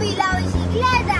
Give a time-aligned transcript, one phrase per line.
[0.00, 1.19] ¡Yupi, la bicicleta!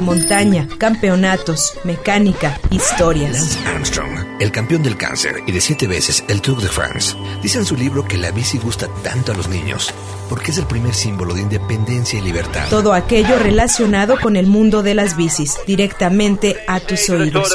[0.00, 3.32] montaña, campeonatos, mecánica, historias.
[3.32, 7.58] Lance Armstrong, el campeón del cáncer y de siete veces el Tour de France, dice
[7.58, 9.92] en su libro que la bici gusta tanto a los niños
[10.30, 12.66] porque es el primer símbolo de independencia y libertad.
[12.70, 17.54] Todo aquello relacionado con el mundo de las bicis, directamente a tus oídos.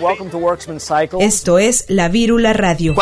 [0.00, 1.18] Welcome to Worksman Cycle.
[1.20, 2.94] Esto es La Vírula Radio,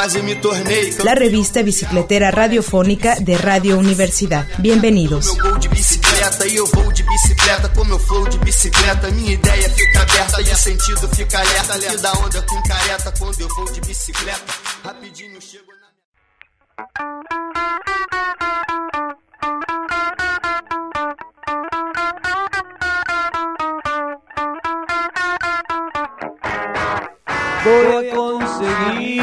[1.05, 4.48] la revista bicicletera radiofónica de Radio Universidad.
[4.58, 5.38] Bienvenidos.
[6.20, 9.11] Bicicleta e eu vou de bicicleta com meu flow de bicicleta.
[9.11, 11.78] Minha ideia fica aberta e o sentido fica alerta.
[11.78, 14.53] Que da onda com careta quando eu vou de bicicleta.
[14.84, 15.89] Rapidinho chego na.
[27.64, 29.22] Voy a conseguir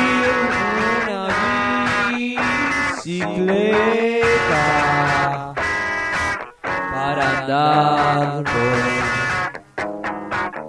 [1.07, 1.27] una
[3.03, 4.16] bicicleta
[7.47, 8.73] andar por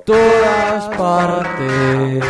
[0.05, 2.25] todas partes.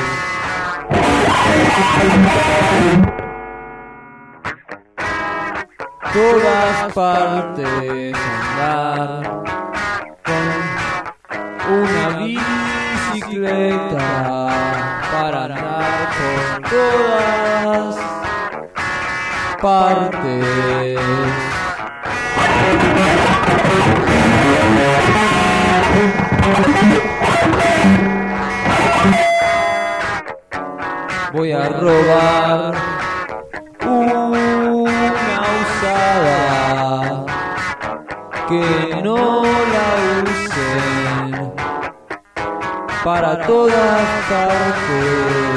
[6.13, 8.15] Todas partes
[8.57, 9.45] andar
[10.25, 10.47] con
[11.75, 12.09] una
[13.13, 14.09] bicicleta
[15.13, 17.97] para andar por todas
[19.61, 21.58] partes.
[31.33, 32.75] Voy a robar
[33.87, 36.27] una usada
[38.49, 39.87] que no la
[40.25, 41.53] usen
[43.05, 45.49] para todas partes.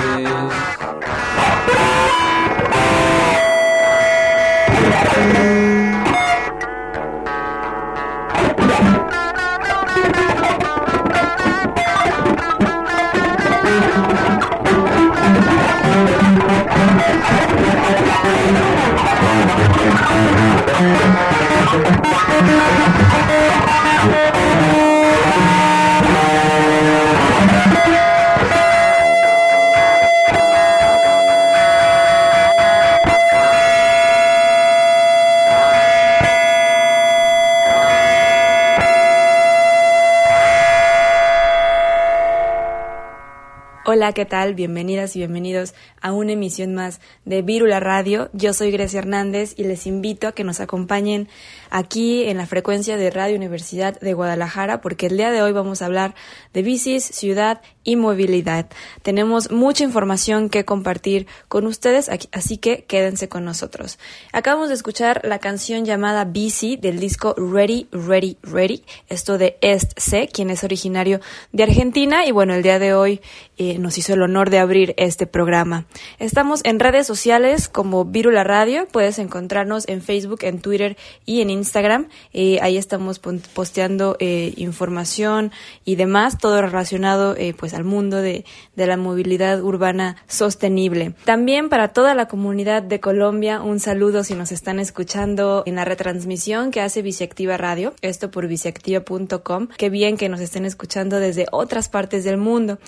[22.44, 23.21] Thank you.
[44.01, 44.56] Hola, ¿qué tal?
[44.56, 48.31] Bienvenidas y bienvenidos a una emisión más de Vírula Radio.
[48.34, 51.29] Yo soy Grecia Hernández y les invito a que nos acompañen
[51.69, 55.84] aquí en la frecuencia de Radio Universidad de Guadalajara porque el día de hoy vamos
[55.84, 56.16] a hablar
[56.51, 58.68] de bicis, ciudad y movilidad.
[59.02, 64.00] Tenemos mucha información que compartir con ustedes, así que quédense con nosotros.
[64.31, 69.97] Acabamos de escuchar la canción llamada Bici del disco Ready, Ready, Ready, esto de Est
[69.97, 71.19] C, quien es originario
[71.52, 73.22] de Argentina y bueno, el día de hoy
[73.58, 75.86] eh, nos hizo el honor de abrir este programa.
[76.19, 81.50] Estamos en redes sociales como Virula Radio, puedes encontrarnos en Facebook, en Twitter y en
[81.50, 82.09] Instagram.
[82.34, 85.52] Eh, ahí estamos posteando eh, información
[85.86, 88.44] y demás, todo relacionado eh, pues al mundo de,
[88.76, 91.14] de la movilidad urbana sostenible.
[91.26, 95.86] También para toda la comunidad de Colombia, un saludo si nos están escuchando en la
[95.86, 99.68] retransmisión que hace Biciactiva Radio, esto por biciactiva.com.
[99.78, 102.80] Qué bien que nos estén escuchando desde otras partes del mundo.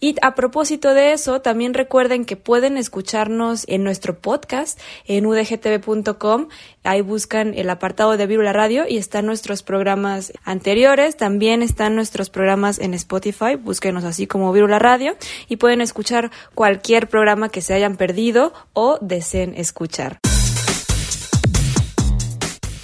[0.00, 6.48] Y a propósito de eso, también recuerden que pueden escucharnos en nuestro podcast en udgtv.com.
[6.88, 11.18] Ahí buscan el apartado de Virula Radio y están nuestros programas anteriores.
[11.18, 13.56] También están nuestros programas en Spotify.
[13.56, 15.14] Búsquenos así como Virula Radio
[15.50, 20.18] y pueden escuchar cualquier programa que se hayan perdido o deseen escuchar.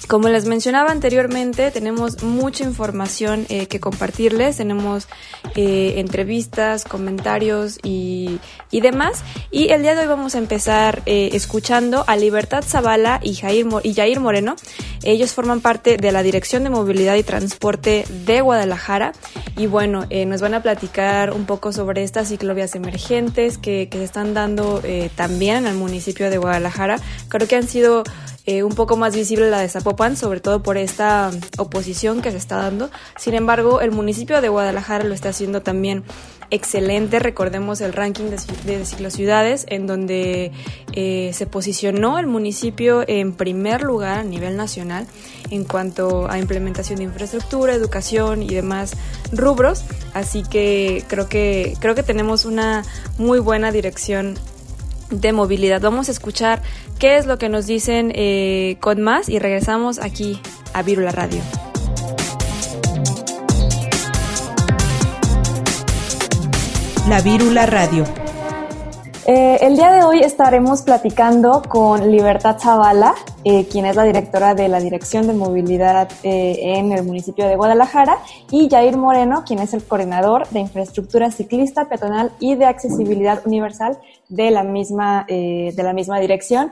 [0.08, 5.08] Como les mencionaba anteriormente, tenemos mucha información eh, que compartirles, tenemos
[5.56, 8.38] eh, entrevistas, comentarios y,
[8.70, 9.22] y, demás.
[9.50, 13.66] Y el día de hoy vamos a empezar eh, escuchando a Libertad Zavala y Jair,
[13.82, 14.56] y Jair Moreno.
[15.04, 19.12] Ellos forman parte de la Dirección de Movilidad y Transporte de Guadalajara.
[19.56, 24.04] Y bueno, nos van a platicar un poco sobre estas ciclovías emergentes que, que se
[24.04, 24.82] están dando
[25.14, 26.96] también en el municipio de Guadalajara.
[27.28, 28.02] Creo que han sido
[28.46, 32.56] un poco más visible la de Zapopan sobre todo por esta oposición que se está
[32.56, 32.90] dando.
[33.16, 36.04] Sin embargo, el municipio de Guadalajara lo está haciendo también
[36.50, 37.18] excelente.
[37.18, 40.52] Recordemos el ranking de, ciclociudades, en donde
[40.92, 45.06] eh, se posicionó el municipio en primer lugar a nivel nacional
[45.50, 48.92] en cuanto a implementación de infraestructura, educación y demás
[49.32, 49.84] rubros.
[50.12, 52.84] Así que creo que, creo que tenemos una
[53.18, 54.38] muy buena dirección
[55.20, 55.80] de movilidad.
[55.80, 56.62] Vamos a escuchar
[56.98, 60.40] qué es lo que nos dicen eh, con más y regresamos aquí
[60.72, 61.40] a Virula Radio.
[67.08, 68.04] La Vírula Radio.
[69.26, 73.14] Eh, el día de hoy estaremos platicando con Libertad Zavala,
[73.44, 77.56] eh, quien es la directora de la Dirección de Movilidad eh, en el municipio de
[77.56, 78.18] Guadalajara,
[78.50, 83.98] y Jair Moreno, quien es el coordinador de infraestructura ciclista, peatonal y de accesibilidad universal
[84.28, 86.70] de la misma, de la misma dirección.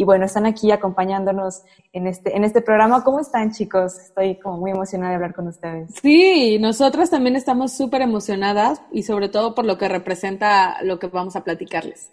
[0.00, 3.02] Y bueno, están aquí acompañándonos en este, en este programa.
[3.02, 3.98] ¿Cómo están, chicos?
[3.98, 5.92] Estoy como muy emocionada de hablar con ustedes.
[6.00, 11.08] Sí, nosotras también estamos súper emocionadas y sobre todo por lo que representa lo que
[11.08, 12.12] vamos a platicarles.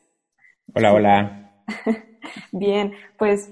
[0.73, 1.51] Hola, hola.
[2.51, 3.51] Bien, pues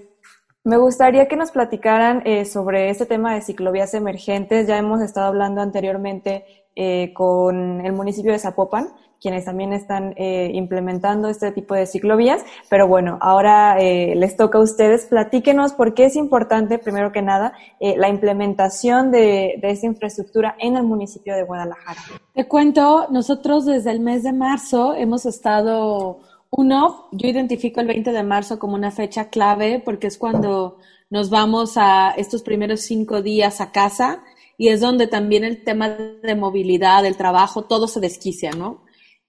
[0.63, 4.67] me gustaría que nos platicaran eh, sobre este tema de ciclovías emergentes.
[4.67, 6.45] Ya hemos estado hablando anteriormente
[6.75, 8.93] eh, con el municipio de Zapopan
[9.23, 12.43] quienes también están eh, implementando este tipo de ciclovías.
[12.69, 15.05] Pero bueno, ahora eh, les toca a ustedes.
[15.05, 20.55] Platíquenos por qué es importante, primero que nada, eh, la implementación de, de esta infraestructura
[20.59, 22.01] en el municipio de Guadalajara.
[22.33, 26.19] Te cuento, nosotros desde el mes de marzo hemos estado,
[26.55, 30.77] uno, yo identifico el 20 de marzo como una fecha clave porque es cuando
[31.09, 34.23] nos vamos a estos primeros cinco días a casa
[34.55, 38.83] y es donde también el tema de movilidad, el trabajo, todo se desquicia, ¿no?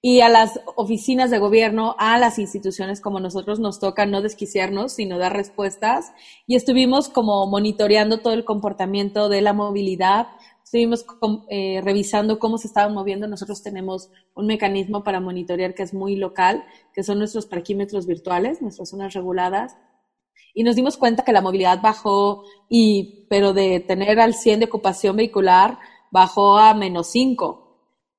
[0.06, 4.92] y a las oficinas de gobierno, a las instituciones como nosotros nos toca no desquiciarnos,
[4.92, 6.12] sino dar respuestas.
[6.46, 10.26] Y estuvimos como monitoreando todo el comportamiento de la movilidad,
[10.64, 11.04] estuvimos
[11.50, 13.28] eh, revisando cómo se estaban moviendo.
[13.28, 18.62] Nosotros tenemos un mecanismo para monitorear que es muy local, que son nuestros parquímetros virtuales,
[18.62, 19.76] nuestras zonas reguladas.
[20.54, 24.66] Y nos dimos cuenta que la movilidad bajó, y, pero de tener al 100 de
[24.66, 25.78] ocupación vehicular,
[26.10, 27.64] bajó a menos 5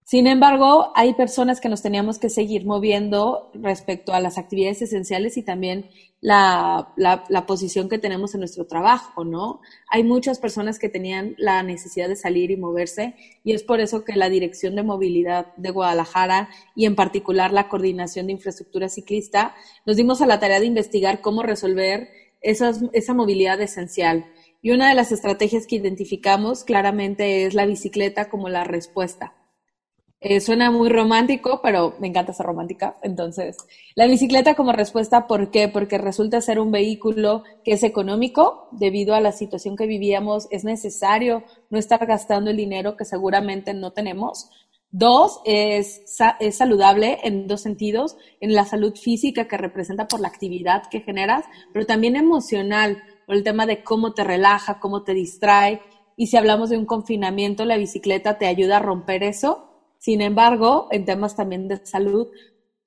[0.05, 5.35] sin embargo, hay personas que nos teníamos que seguir moviendo respecto a las actividades esenciales
[5.35, 5.89] y también
[6.25, 9.61] la, la, posición que tenemos en nuestro trabajo, ¿no?
[9.87, 13.13] Hay muchas personas que tenían la necesidad de salir y moverse
[13.43, 17.67] y es por eso que la Dirección de Movilidad de Guadalajara y en particular la
[17.67, 19.53] Coordinación de Infraestructura Ciclista
[19.85, 22.09] nos dimos a la tarea de investigar cómo resolver
[22.41, 24.25] esas, esa movilidad esencial.
[24.63, 29.35] Y una de las estrategias que identificamos claramente es la bicicleta como la respuesta
[30.27, 32.97] eh, suena muy romántico, pero me encanta ser romántica.
[33.03, 33.57] Entonces,
[33.93, 35.67] la bicicleta como respuesta, ¿por qué?
[35.67, 40.63] Porque resulta ser un vehículo que es económico, debido a la situación que vivíamos, es
[40.63, 44.49] necesario no estar gastando el dinero que seguramente no tenemos.
[44.89, 46.01] Dos, es,
[46.39, 51.01] es saludable en dos sentidos, en la salud física que representa por la actividad que
[51.01, 55.81] generas, pero también emocional, por el tema de cómo te relaja, cómo te distrae.
[56.17, 59.74] Y si hablamos de un confinamiento, la bicicleta te ayuda a romper eso
[60.05, 62.27] sin embargo, en temas también de salud,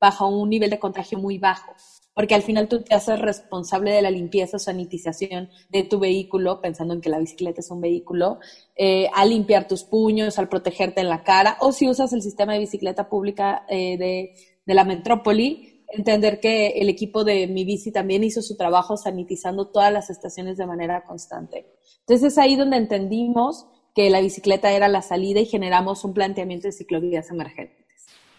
[0.01, 1.73] bajo un nivel de contagio muy bajo,
[2.15, 6.95] porque al final tú te haces responsable de la limpieza sanitización de tu vehículo, pensando
[6.95, 8.39] en que la bicicleta es un vehículo,
[8.77, 12.53] eh, al limpiar tus puños, al protegerte en la cara, o si usas el sistema
[12.53, 17.91] de bicicleta pública eh, de, de la metrópoli, entender que el equipo de mi bici
[17.91, 21.67] también hizo su trabajo sanitizando todas las estaciones de manera constante.
[21.99, 23.67] Entonces es ahí donde entendimos
[23.99, 27.85] que la bicicleta era la salida y generamos un planteamiento de ciclovías emergentes.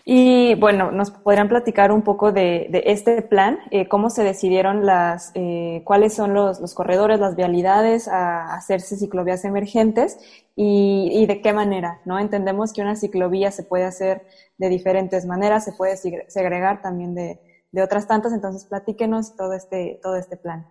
[0.05, 5.33] Y bueno, nos podrían platicar un poco de, este plan, eh, cómo se decidieron las,
[5.35, 10.17] eh, cuáles son los, corredores, las vialidades a hacerse ciclovías emergentes
[10.55, 12.19] y, de qué manera, ¿no?
[12.19, 17.41] Entendemos que una ciclovía se puede hacer de diferentes maneras, se puede segregar también de,
[17.73, 20.67] de otras tantas, entonces platíquenos todo este, todo este plan.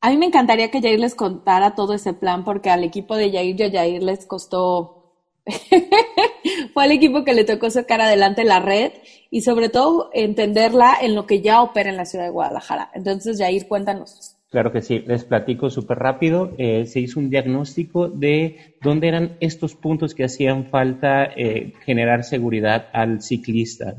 [0.00, 3.32] A mí me encantaría que Jair les contara todo ese plan porque al equipo de
[3.32, 5.14] Jair y Jair les costó,
[6.74, 8.92] fue al equipo que le tocó sacar adelante la red
[9.30, 12.90] y sobre todo entenderla en lo que ya opera en la ciudad de Guadalajara.
[12.94, 14.36] Entonces, Jair, cuéntanos.
[14.50, 16.54] Claro que sí, les platico súper rápido.
[16.56, 22.24] Eh, se hizo un diagnóstico de dónde eran estos puntos que hacían falta eh, generar
[22.24, 23.94] seguridad al ciclista.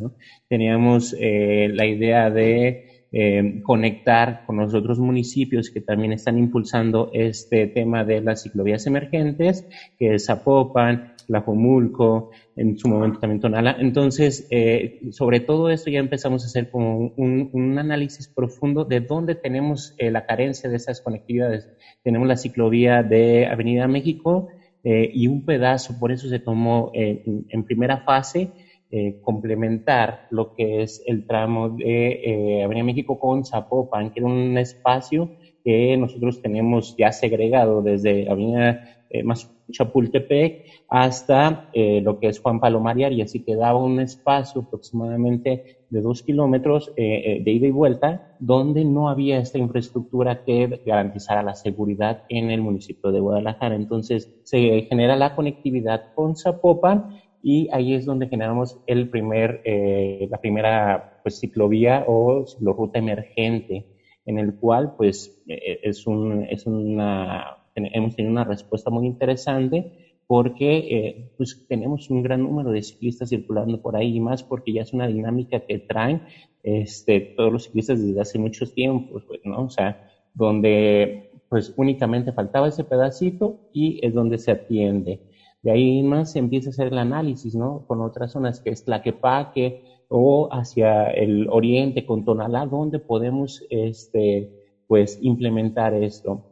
[0.47, 7.09] Teníamos eh, la idea de eh, conectar con los otros municipios que también están impulsando
[7.13, 13.77] este tema de las ciclovías emergentes, que es Zapopan, Tlajomulco, en su momento también Tonala.
[13.79, 19.35] Entonces, eh, sobre todo esto ya empezamos a hacer como un, análisis profundo de dónde
[19.35, 21.69] tenemos eh, la carencia de esas conectividades.
[22.03, 24.49] Tenemos la ciclovía de Avenida México
[24.83, 28.51] eh, y un pedazo, por eso se tomó en, primera fase,
[29.21, 35.29] complementar lo que es el tramo de Avenida México con Zapopan, que era un espacio
[35.63, 38.83] que nosotros tenemos ya segregado desde Avenida
[39.23, 45.83] más Chapultepec hasta eh, lo que es Juan Palomar y así quedaba un espacio aproximadamente
[45.89, 50.81] de dos kilómetros eh, eh, de ida y vuelta donde no había esta infraestructura que
[50.85, 53.75] garantizara la seguridad en el municipio de Guadalajara.
[53.75, 59.61] Entonces se genera la conectividad con Zapopan y ahí es donde generamos el primer,
[60.29, 63.85] la primera pues, ciclovía o ciclorruta emergente
[64.25, 70.77] en el cual pues es, un, es una hemos tenido una respuesta muy interesante porque
[70.77, 74.83] eh, pues tenemos un gran número de ciclistas circulando por ahí y más porque ya
[74.83, 76.21] es una dinámica que traen
[76.61, 79.63] este, todos los ciclistas desde hace muchos tiempos, pues, ¿no?
[79.63, 85.19] O sea, donde pues únicamente faltaba ese pedacito y es donde se atiende.
[85.61, 87.85] De ahí más se empieza a hacer el análisis, ¿no?
[87.87, 94.51] Con otras zonas que es Tlaquepaque o hacia el oriente con Tonalá, donde podemos, este,
[94.87, 96.49] pues, implementar esto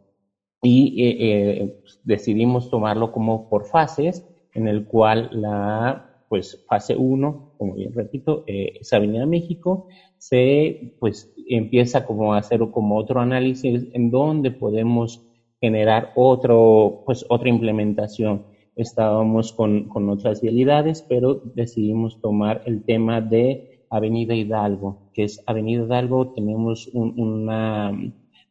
[0.62, 7.54] y eh, eh, decidimos tomarlo como por fases, en el cual la pues fase 1,
[7.58, 9.88] como bien repito, eh, es Avenida México,
[10.18, 15.24] se pues empieza como a hacer como otro análisis en donde podemos
[15.62, 18.46] generar otro, pues otra implementación.
[18.78, 25.44] Estábamos con, con otras vialidades, pero decidimos tomar el tema de Avenida Hidalgo, que es
[25.46, 27.92] Avenida Hidalgo, tenemos una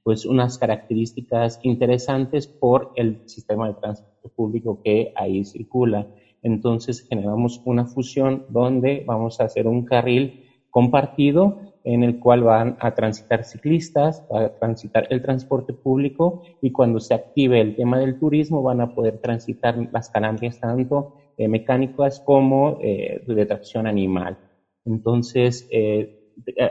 [0.06, 6.06] pues unas características interesantes por el sistema de transporte público que ahí circula.
[6.44, 12.76] Entonces generamos una fusión donde vamos a hacer un carril compartido en el cual van
[12.80, 17.98] a transitar ciclistas, va a transitar el transporte público y cuando se active el tema
[17.98, 23.86] del turismo van a poder transitar las calambrias tanto eh, mecánicas como eh, de tracción
[23.86, 24.36] animal.
[24.84, 26.16] Entonces, eh,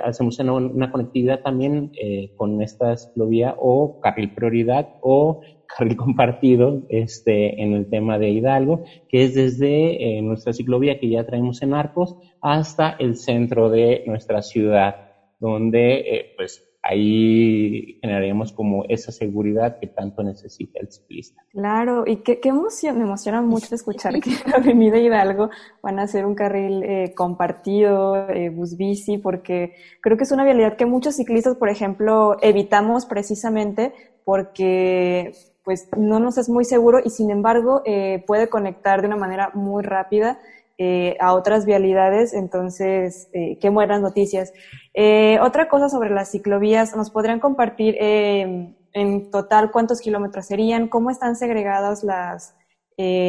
[0.03, 5.41] hacemos una, conectividad también eh, con esta ciclovía o carril prioridad o
[5.77, 11.09] carril compartido este, en el tema de Hidalgo, que es desde eh, nuestra ciclovía que
[11.09, 15.04] ya traemos en Arcos hasta el centro de nuestra ciudad,
[15.39, 21.41] donde pues ahí generaremos como esa seguridad que tanto necesita el ciclista.
[21.49, 25.49] Claro, y qué, qué emoción, me emociona mucho escuchar que en la Avenida Hidalgo
[25.81, 30.45] van a hacer un carril eh, compartido, eh, bus bici, porque creo que es una
[30.45, 33.91] vialidad que muchos ciclistas, por ejemplo, evitamos precisamente
[34.23, 39.17] porque pues no nos es muy seguro y sin embargo eh, puede conectar de una
[39.17, 40.37] manera muy rápida
[40.77, 44.51] eh, a otras vialidades, entonces, eh, qué buenas noticias.
[44.93, 50.89] Eh, otra cosa sobre las ciclovías, ¿nos podrían compartir en total cuántos kilómetros serían?
[50.89, 52.55] ¿Cómo están segregadas las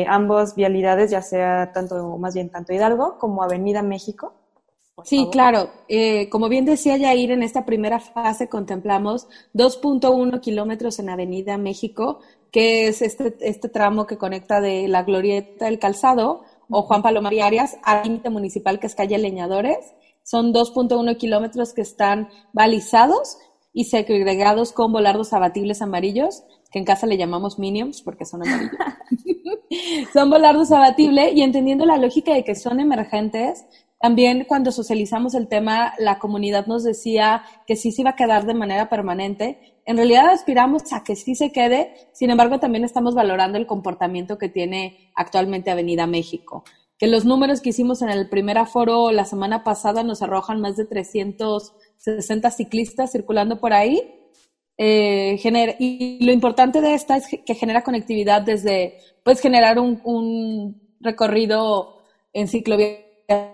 [0.09, 4.35] ambas vialidades, ya sea tanto, más bien tanto Hidalgo como Avenida México?
[5.05, 5.71] Sí, claro.
[6.31, 12.89] como bien decía Yair, en esta primera fase contemplamos 2.1 kilómetros en Avenida México, que
[12.89, 17.41] es este, este tramo que conecta de la Glorieta del Calzado o Juan Palomar y
[17.41, 19.95] Arias al límite municipal que es calle Leñadores.
[20.23, 23.39] Son 2.1 kilómetros que están balizados
[23.73, 28.73] y segregados con volardos abatibles amarillos, que en casa le llamamos minions porque son amarillos.
[30.13, 33.67] son volardos abatibles y entendiendo la lógica de que son emergentes,
[33.99, 38.45] también cuando socializamos el tema, la comunidad nos decía que sí se iba a quedar
[38.45, 39.81] de manera permanente.
[39.87, 44.37] En realidad aspiramos a que sí se quede, sin embargo también estamos valorando el comportamiento
[44.37, 46.65] que tiene actualmente Avenida México.
[46.99, 50.77] Que los números que hicimos en el primer aforo la semana pasada nos arrojan más
[50.77, 54.13] de 360 ciclistas circulando por ahí.
[54.79, 55.41] Eh,
[55.79, 62.03] y lo importante de esta es que genera conectividad desde, puedes generar un, un recorrido
[62.35, 63.06] en ciclovía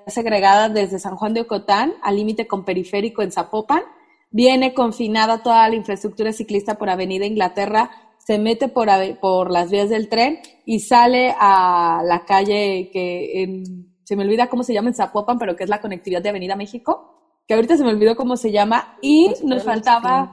[0.07, 3.83] segregada desde San Juan de Ocotán al límite con periférico en Zapopan.
[4.31, 8.89] Viene confinada toda la infraestructura ciclista por Avenida Inglaterra, se mete por,
[9.21, 13.65] por las vías del tren y sale a la calle que
[14.05, 16.57] se me olvida cómo se llama en Zapopan, pero que es la conectividad de Avenida
[16.57, 20.33] México, que ahorita se me olvidó cómo se llama, y pues nos faltaba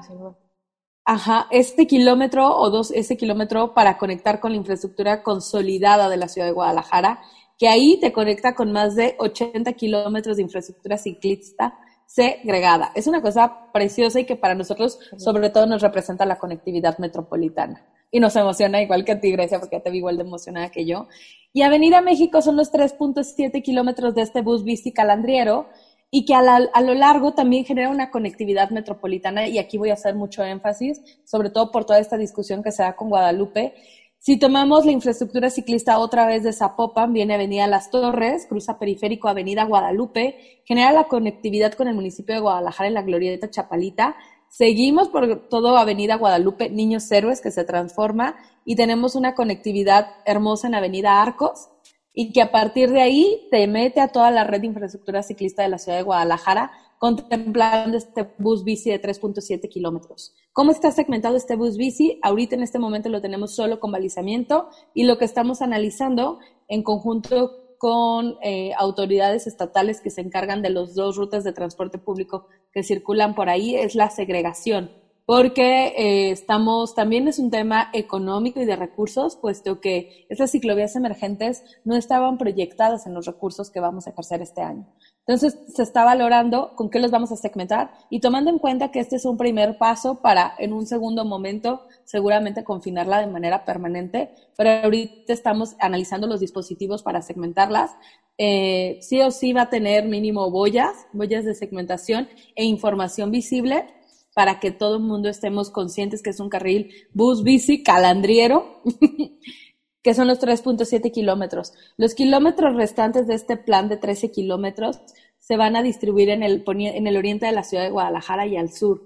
[1.05, 6.27] ajá, este kilómetro o dos, ese kilómetro para conectar con la infraestructura consolidada de la
[6.27, 7.21] ciudad de Guadalajara
[7.59, 12.91] que ahí te conecta con más de 80 kilómetros de infraestructura ciclista segregada.
[12.95, 17.85] Es una cosa preciosa y que para nosotros sobre todo nos representa la conectividad metropolitana.
[18.11, 20.85] Y nos emociona igual que a ti, Grecia, porque te vi igual de emocionada que
[20.85, 21.07] yo.
[21.53, 25.67] Y Avenida México son los 3.7 kilómetros de este bus bici calandriero
[26.09, 29.93] y que a, a, lo largo también genera una conectividad metropolitana y aquí voy a
[29.93, 33.75] hacer mucho énfasis, sobre todo por toda esta discusión que se da con Guadalupe.
[34.21, 39.29] Si tomamos la infraestructura ciclista otra vez de Zapopan, viene Avenida Las Torres, cruza periférico
[39.29, 44.17] Avenida Guadalupe, genera la conectividad con el municipio de Guadalajara en la Glorieta Chapalita.
[44.49, 48.35] Seguimos por todo Avenida Guadalupe, Niños Héroes, que se transforma,
[48.65, 51.69] y tenemos una conectividad hermosa en Avenida Arcos,
[52.13, 55.63] y que a partir de ahí te mete a toda la red de infraestructura ciclista
[55.63, 60.35] de la ciudad de Guadalajara, contemplando este bus bici de 3.7 kilómetros.
[60.51, 62.19] ¿Cómo está segmentado este bus bici?
[62.21, 66.83] Ahorita en este momento lo tenemos solo con balizamiento y lo que estamos analizando en
[66.83, 72.47] conjunto con eh, autoridades estatales que se encargan de las dos rutas de transporte público
[72.73, 74.91] que circulan por ahí es la segregación
[75.29, 80.95] porque eh, estamos, también es un tema económico y de recursos, puesto que estas ciclovías
[80.95, 84.87] emergentes no estaban proyectadas en los recursos que vamos a ejercer este año.
[85.27, 88.99] Entonces, se está valorando con qué los vamos a segmentar y tomando en cuenta que
[88.99, 94.33] este es un primer paso para, en un segundo momento, seguramente confinarla de manera permanente,
[94.57, 97.91] pero ahorita estamos analizando los dispositivos para segmentarlas.
[98.39, 103.85] Eh, sí o sí va a tener mínimo boyas, boyas de segmentación e información visible
[104.33, 108.81] para que todo el mundo estemos conscientes que es un carril bus bici calandriero,
[110.03, 111.73] que son los 3.7 kilómetros.
[111.97, 114.99] Los kilómetros restantes de este plan de 13 kilómetros
[115.39, 118.55] se van a distribuir en el, en el oriente de la ciudad de Guadalajara y
[118.55, 119.01] al sur.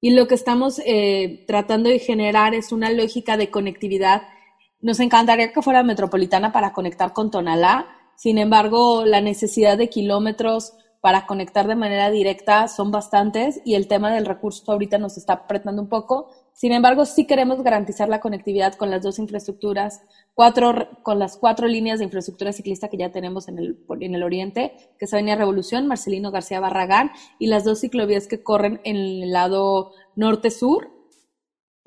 [0.00, 4.22] Y lo que estamos eh, tratando de generar es una lógica de conectividad.
[4.80, 7.86] Nos encantaría que fuera metropolitana para conectar con Tonalá.
[8.16, 13.88] Sin embargo, la necesidad de kilómetros para conectar de manera directa son bastantes y el
[13.88, 16.30] tema del recurso ahorita nos está apretando un poco.
[16.52, 20.02] Sin embargo, sí queremos garantizar la conectividad con las dos infraestructuras,
[20.34, 24.22] cuatro, con las cuatro líneas de infraestructura ciclista que ya tenemos en el, en el
[24.22, 28.96] oriente, que es Avenida Revolución, Marcelino García Barragán, y las dos ciclovías que corren en
[28.96, 30.90] el lado norte-sur,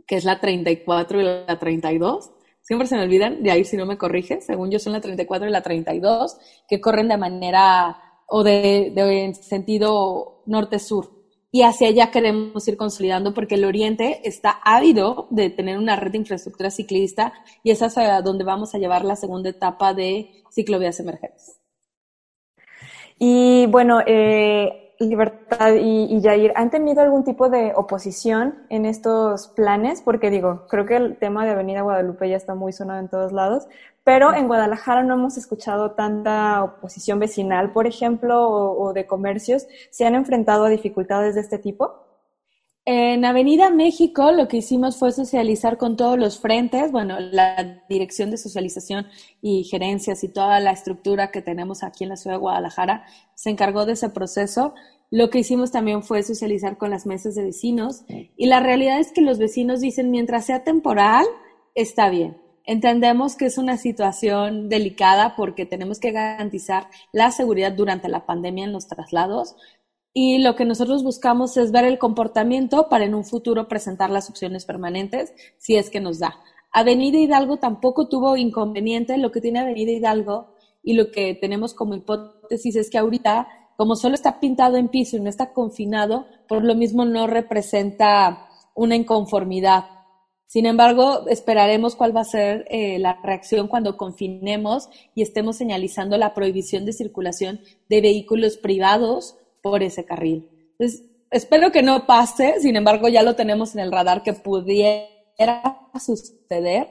[0.08, 2.32] que es la 34 y la 32.
[2.62, 4.42] Siempre se me olvidan de ahí si no me corrige.
[4.42, 10.44] Según yo son la 34 y la 32, que corren de manera o de, sentido
[10.46, 11.15] norte-sur.
[11.56, 16.12] Y hacia allá queremos ir consolidando porque el Oriente está ávido de tener una red
[16.12, 17.32] de infraestructura ciclista
[17.64, 21.62] y es hacia donde vamos a llevar la segunda etapa de ciclovías emergentes.
[23.18, 29.48] Y bueno, eh, Libertad y, y, Jair, ¿han tenido algún tipo de oposición en estos
[29.48, 30.02] planes?
[30.02, 33.32] Porque digo, creo que el tema de Avenida Guadalupe ya está muy sonado en todos
[33.32, 33.66] lados,
[34.06, 39.66] pero en Guadalajara no hemos escuchado tanta oposición vecinal, por ejemplo, o, de comercios.
[39.90, 41.92] ¿Se han enfrentado a dificultades de este tipo?
[42.86, 48.30] En Avenida México lo que hicimos fue socializar con todos los frentes, bueno, la dirección
[48.30, 49.08] de socialización
[49.42, 53.50] y gerencias y toda la estructura que tenemos aquí en la ciudad de Guadalajara se
[53.50, 54.76] encargó de ese proceso.
[55.10, 58.06] Lo que hicimos también fue socializar con las mesas de vecinos
[58.38, 61.26] y la realidad es que los vecinos dicen mientras sea temporal,
[61.74, 62.45] está bien.
[62.66, 68.66] Entendemos que es una situación delicada porque tenemos que garantizar la seguridad durante la pandemia
[68.66, 69.56] en los traslados,
[70.18, 74.30] y lo que nosotros buscamos es ver el comportamiento para en un futuro presentar las
[74.30, 76.40] opciones permanentes si es que nos da.
[76.72, 79.18] Avenida Hidalgo tampoco tuvo inconveniente.
[79.18, 83.98] Lo que tiene Avenida Hidalgo y lo que tenemos como hipótesis es que ahorita, como
[83.98, 88.96] solo está pintado en piso y no está confinado, por lo mismo no representa una
[88.96, 89.84] inconformidad.
[90.48, 96.18] Sin embargo, esperaremos cuál va a ser eh, la reacción cuando confinemos y estemos señalizando
[96.18, 100.48] la prohibición de circulación de vehículos privados por ese carril.
[100.72, 105.10] Entonces, espero que no pase, sin embargo, ya lo tenemos en el radar que pudiera
[106.00, 106.88] suceder,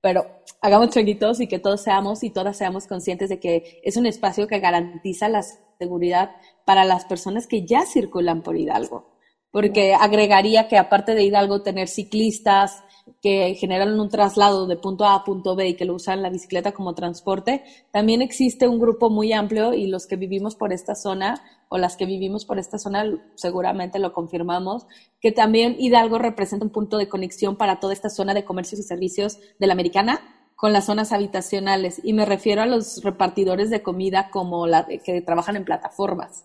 [0.00, 0.26] pero
[0.60, 4.46] hagamos chiquitos y que todos seamos y todas seamos conscientes de que es un espacio
[4.46, 5.42] que garantiza la
[5.78, 6.32] seguridad
[6.64, 9.16] para las personas que ya circulan por Hidalgo.
[9.50, 12.82] Porque agregaría que aparte de Hidalgo tener ciclistas,
[13.20, 16.30] que generan un traslado de punto A a punto B y que lo usan la
[16.30, 20.94] bicicleta como transporte, también existe un grupo muy amplio y los que vivimos por esta
[20.94, 23.04] zona o las que vivimos por esta zona
[23.34, 24.86] seguramente lo confirmamos,
[25.20, 28.84] que también Hidalgo representa un punto de conexión para toda esta zona de comercios y
[28.84, 30.20] servicios de la americana
[30.54, 32.00] con las zonas habitacionales.
[32.02, 36.44] Y me refiero a los repartidores de comida como la que trabajan en plataformas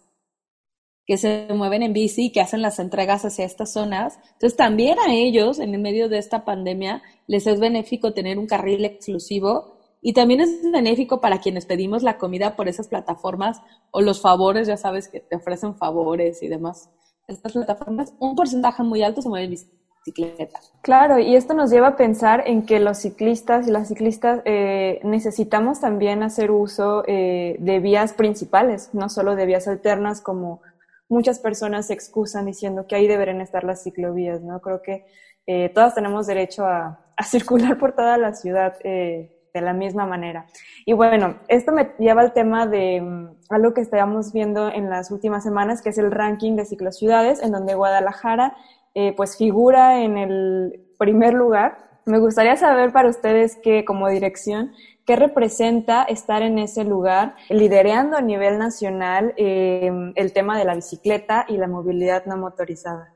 [1.06, 4.20] que se mueven en bici, que hacen las entregas hacia estas zonas.
[4.34, 8.48] Entonces, también a ellos, en el medio de esta pandemia, les es benéfico tener un
[8.48, 13.62] carril exclusivo y también es benéfico para quienes pedimos la comida por esas plataformas
[13.92, 16.90] o los favores, ya sabes que te ofrecen favores y demás.
[17.28, 19.52] Estas plataformas, un porcentaje muy alto se mueve en
[20.06, 20.60] bicicleta.
[20.82, 25.00] Claro, y esto nos lleva a pensar en que los ciclistas y las ciclistas eh,
[25.04, 30.62] necesitamos también hacer uso eh, de vías principales, no solo de vías alternas como
[31.14, 34.60] muchas personas se excusan diciendo que ahí deberían estar las ciclovías, ¿no?
[34.60, 35.06] Creo que
[35.46, 40.48] eh, todas tenemos derecho a, circular por toda la ciudad eh, de la misma manera.
[40.86, 45.12] Y bueno, esto me lleva al tema de mm, algo que estábamos viendo en las
[45.12, 48.58] últimas semanas, que es el ranking de ciclociudades, en donde Guadalajara
[48.96, 51.78] eh, pues figura en el primer lugar.
[52.06, 54.72] Me gustaría saber para ustedes que como dirección,
[55.06, 61.46] ¿qué representa estar en ese lugar, liderando a nivel nacional el tema de la bicicleta
[61.48, 63.14] y la movilidad no motorizada?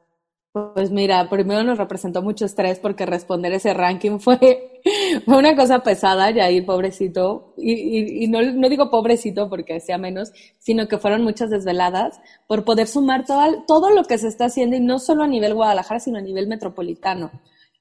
[0.73, 4.81] Pues mira, primero nos representó mucho estrés porque responder ese ranking fue,
[5.25, 9.97] fue una cosa pesada, y ahí pobrecito, y, y, no, no, digo pobrecito porque sea
[9.97, 14.45] menos, sino que fueron muchas desveladas por poder sumar todo, todo lo que se está
[14.45, 17.31] haciendo y no solo a nivel Guadalajara, sino a nivel metropolitano.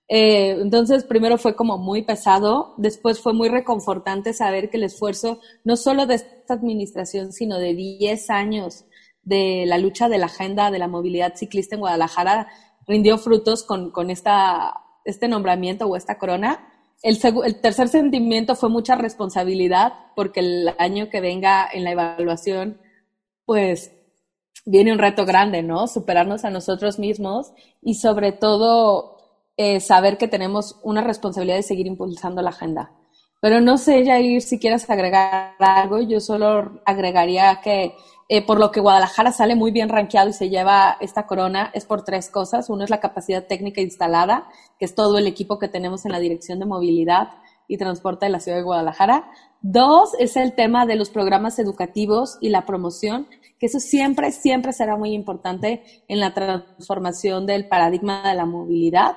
[0.09, 5.41] Eh, entonces, primero fue como muy pesado, después fue muy reconfortante saber que el esfuerzo,
[5.65, 8.85] no solo de esta administración, sino de 10 años
[9.23, 12.47] de la lucha de la agenda de la movilidad ciclista en Guadalajara,
[12.87, 16.69] rindió frutos con, con esta, este nombramiento o esta corona.
[17.03, 22.81] El, el, tercer sentimiento fue mucha responsabilidad porque el año que venga en la evaluación,
[23.45, 23.91] pues
[24.65, 25.89] viene un reto grande, ¿no?
[25.89, 29.16] Superarnos a nosotros mismos y sobre todo
[29.57, 32.93] eh, saber que tenemos una responsabilidad de seguir impulsando la agenda.
[33.41, 37.95] Pero no sé, Jair, si quieres agregar algo, yo solo agregaría que
[38.29, 41.85] eh, por lo que Guadalajara sale muy bien rankeado y se lleva esta corona es
[41.85, 42.69] por tres cosas.
[42.71, 46.19] Uno es la capacidad técnica instalada, que es todo el equipo que tenemos en la
[46.19, 47.29] Dirección de Movilidad
[47.69, 49.31] y Transporte de la Ciudad de Guadalajara.
[49.61, 54.73] Dos es el tema de los programas educativos y la promoción, que eso siempre, siempre
[54.73, 59.17] será muy importante en la transformación del paradigma de la movilidad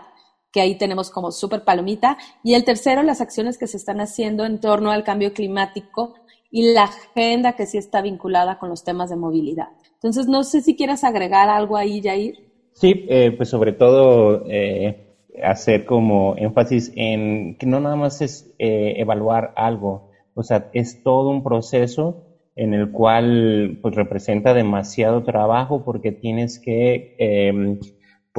[0.51, 2.17] que ahí tenemos como súper palomita.
[2.43, 6.15] Y el tercero, las acciones que se están haciendo en torno al cambio climático
[6.51, 9.67] y la agenda que sí está vinculada con los temas de movilidad.
[9.93, 12.35] Entonces, no sé si quieres agregar algo ahí, Jair.
[12.73, 18.53] Sí, eh, pues sobre todo eh, hacer como énfasis en que no nada más es
[18.57, 25.23] eh, evaluar algo, o sea, es todo un proceso en el cual pues representa demasiado
[25.23, 27.79] trabajo porque tienes que em,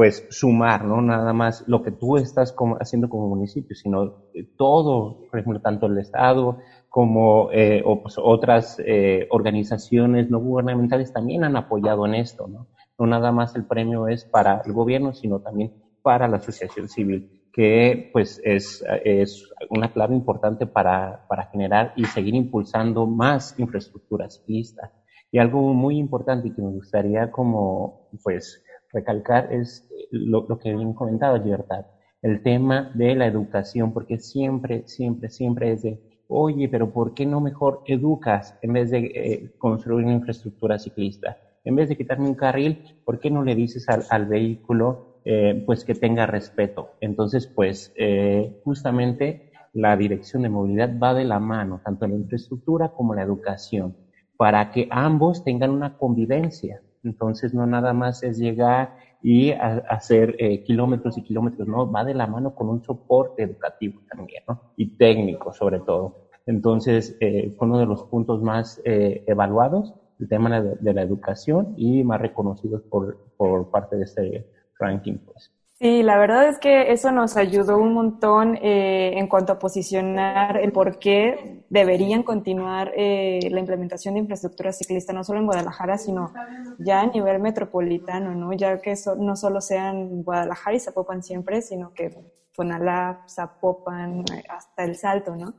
[0.00, 4.14] pues sumar, no nada más lo que tú estás haciendo como municipio, sino
[4.56, 6.56] todo, por ejemplo, tanto el Estado,
[6.88, 12.68] como eh, pues, otras eh, organizaciones no gubernamentales también han apoyado en esto, ¿no?
[12.98, 17.50] No nada más el premio es para el gobierno, sino también para la asociación civil,
[17.52, 24.30] que pues es, es una clave importante para, para generar y seguir impulsando más infraestructura
[24.30, 24.94] ciclista.
[25.30, 31.36] Y algo muy importante que me gustaría como pues recalcar es lo, que bien comentado,
[31.38, 31.86] Libertad,
[32.22, 37.26] el tema de la educación, porque siempre, siempre, siempre es de oye, pero ¿por qué
[37.26, 41.36] no mejor educas en vez de eh, construir una infraestructura ciclista?
[41.64, 45.84] En vez de quitarme un carril, ¿por qué no le dices al, vehículo eh, pues
[45.84, 46.92] que tenga respeto?
[47.00, 52.88] Entonces, pues eh, justamente la dirección de movilidad va de la mano, tanto la infraestructura
[52.88, 53.96] como la educación,
[54.36, 56.80] para que ambos tengan una convivencia.
[57.02, 61.90] Entonces, no nada más es llegar y hacer eh, kilómetros y kilómetros, ¿no?
[61.90, 64.72] Va de la mano con un soporte educativo también, ¿no?
[64.76, 66.30] Y técnico sobre todo.
[66.46, 71.74] Entonces, eh, fue uno de los puntos más eh, evaluados, el tema de, la educación
[71.76, 74.46] y más reconocidos por, por parte de este
[74.78, 75.52] ranking, pues.
[75.80, 80.58] Sí, la verdad es que eso nos ayudó un montón eh, en cuanto a posicionar
[80.58, 85.96] el por qué deberían continuar eh, la implementación de infraestructura ciclista, no solo en Guadalajara,
[85.96, 86.34] sino
[86.78, 88.52] ya a nivel metropolitano, ¿no?
[88.52, 92.14] Ya que no solo sean Guadalajara y Zapopan siempre, sino que
[92.52, 95.54] Fonalá, Zapopan, hasta El Salto, ¿no?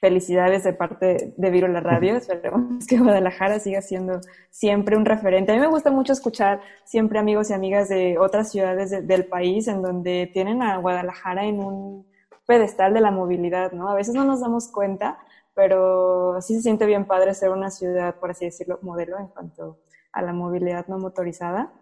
[0.00, 2.16] Felicidades de parte de Viro la Radio.
[2.16, 5.52] Esperemos que Guadalajara siga siendo siempre un referente.
[5.52, 9.68] A mí me gusta mucho escuchar siempre amigos y amigas de otras ciudades del país
[9.68, 12.06] en donde tienen a Guadalajara en un
[12.46, 13.88] pedestal de la movilidad, ¿no?
[13.88, 15.18] A veces no nos damos cuenta,
[15.54, 19.78] pero sí se siente bien padre ser una ciudad, por así decirlo, modelo en cuanto
[20.12, 21.72] a la movilidad no motorizada.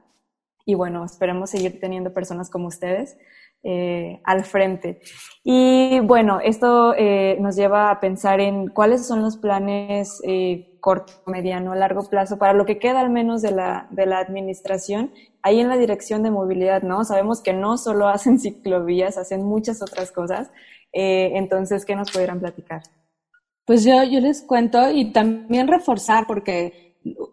[0.66, 3.16] Y bueno, esperemos seguir teniendo personas como ustedes
[3.64, 5.00] eh, al frente.
[5.42, 11.12] Y bueno, esto eh, nos lleva a pensar en cuáles son los planes eh, corto,
[11.26, 15.58] mediano, largo plazo, para lo que queda al menos de la, de la administración, ahí
[15.58, 17.04] en la dirección de movilidad, ¿no?
[17.04, 20.50] Sabemos que no solo hacen ciclovías, hacen muchas otras cosas.
[20.92, 22.82] entonces, ¿qué nos pudieran platicar?
[23.66, 26.87] Pues yo, yo les cuento y también reforzar, porque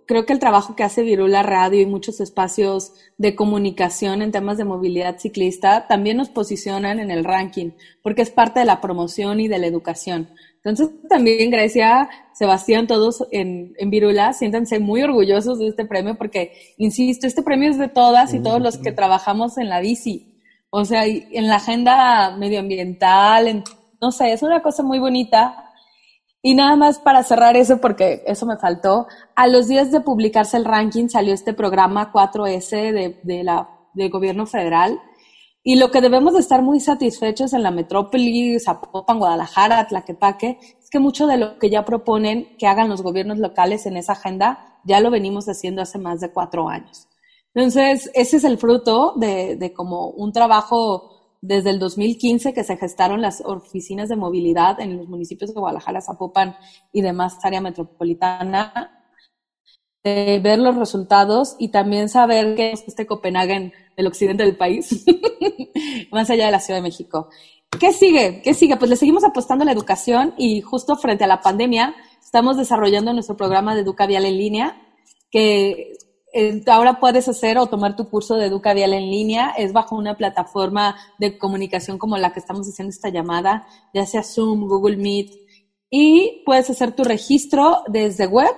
[0.05, 4.57] creo que el trabajo que hace Virula Radio y muchos espacios de comunicación en temas
[4.57, 9.39] de movilidad ciclista también nos posicionan en el ranking, porque es parte de la promoción
[9.39, 10.29] y de la educación.
[10.63, 16.53] Entonces, también Grecia, Sebastián, todos en, en Virula, siéntanse muy orgullosos de este premio, porque,
[16.77, 20.41] insisto, este premio es de todas y todos los que trabajamos en la bici.
[20.71, 23.63] O sea, en la agenda medioambiental,
[24.01, 25.64] no sé, es una cosa muy bonita
[26.45, 30.57] y nada más para cerrar eso, porque eso me faltó, a los días de publicarse
[30.57, 35.01] el ranking salió este programa 4S de, de la, del gobierno federal.
[35.63, 40.91] Y lo que debemos de estar muy satisfechos en la metrópoli, Zapopan, Guadalajara, Tlaquepaque, es
[40.91, 44.77] que mucho de lo que ya proponen que hagan los gobiernos locales en esa agenda,
[44.83, 47.07] ya lo venimos haciendo hace más de cuatro años.
[47.55, 51.14] Entonces, ese es el fruto de, de como un trabajo
[51.45, 56.01] desde el 2015 que se gestaron las oficinas de movilidad en los municipios de Guadalajara,
[56.01, 56.55] Zapopan
[56.91, 59.05] y demás área metropolitana,
[60.03, 65.05] ver los resultados y también saber que es este Copenhague del occidente del país,
[66.11, 67.29] más allá de la Ciudad de México.
[67.79, 68.41] ¿Qué sigue?
[68.43, 68.77] ¿Qué sigue?
[68.77, 73.13] Pues le seguimos apostando a la educación y justo frente a la pandemia estamos desarrollando
[73.13, 74.81] nuestro programa de Educa Vial en línea,
[75.31, 75.93] que
[76.67, 80.95] ahora puedes hacer o tomar tu curso de Educa en línea, es bajo una plataforma
[81.17, 85.31] de comunicación como la que estamos haciendo esta llamada, ya sea Zoom, Google Meet,
[85.89, 88.53] y puedes hacer tu registro desde web,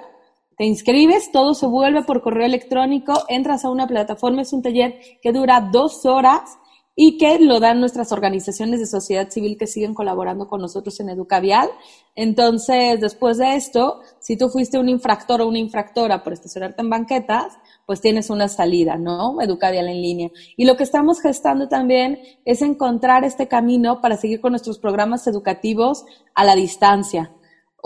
[0.58, 5.00] te inscribes, todo se vuelve por correo electrónico, entras a una plataforma, es un taller
[5.22, 6.58] que dura dos horas
[7.00, 11.10] y que lo dan nuestras organizaciones de sociedad civil que siguen colaborando con nosotros en
[11.10, 11.70] Educavial.
[12.16, 16.90] Entonces, después de esto, si tú fuiste un infractor o una infractora por estacionarte en
[16.90, 17.54] banquetas,
[17.86, 19.40] pues tienes una salida, ¿no?
[19.40, 20.32] Educavial en línea.
[20.58, 25.28] Y lo que estamos gestando también es encontrar este camino para seguir con nuestros programas
[25.28, 27.32] educativos a la distancia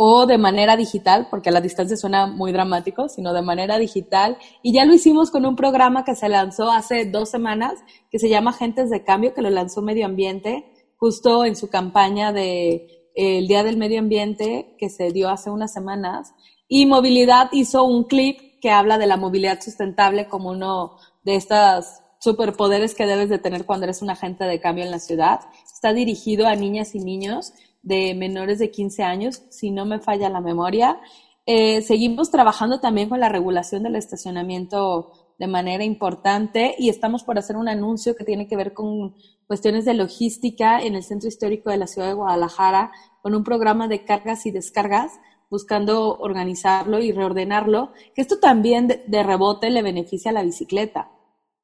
[0.03, 4.35] o de manera digital, porque a la distancia suena muy dramático, sino de manera digital.
[4.63, 7.73] Y ya lo hicimos con un programa que se lanzó hace dos semanas,
[8.09, 10.65] que se llama Gentes de Cambio, que lo lanzó Medio Ambiente,
[10.97, 12.73] justo en su campaña de
[13.15, 16.33] eh, el Día del Medio Ambiente, que se dio hace unas semanas.
[16.67, 21.85] Y Movilidad hizo un clip que habla de la movilidad sustentable como uno de estos
[22.19, 25.41] superpoderes que debes de tener cuando eres un agente de cambio en la ciudad.
[25.71, 30.29] Está dirigido a niñas y niños de menores de 15 años, si no me falla
[30.29, 30.99] la memoria.
[31.45, 37.39] Eh, seguimos trabajando también con la regulación del estacionamiento de manera importante y estamos por
[37.39, 39.15] hacer un anuncio que tiene que ver con
[39.47, 42.91] cuestiones de logística en el centro histórico de la ciudad de Guadalajara,
[43.23, 45.13] con un programa de cargas y descargas,
[45.49, 51.11] buscando organizarlo y reordenarlo, que esto también de, de rebote le beneficia a la bicicleta,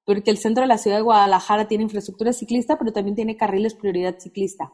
[0.05, 3.75] porque el centro de la ciudad de Guadalajara tiene infraestructura ciclista, pero también tiene carriles
[3.75, 4.73] prioridad ciclista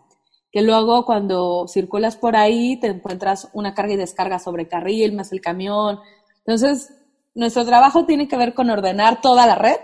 [0.54, 5.32] que luego cuando circulas por ahí te encuentras una carga y descarga sobre carril, más
[5.32, 6.00] el camión.
[6.46, 6.94] Entonces,
[7.34, 9.80] nuestro trabajo tiene que ver con ordenar toda la red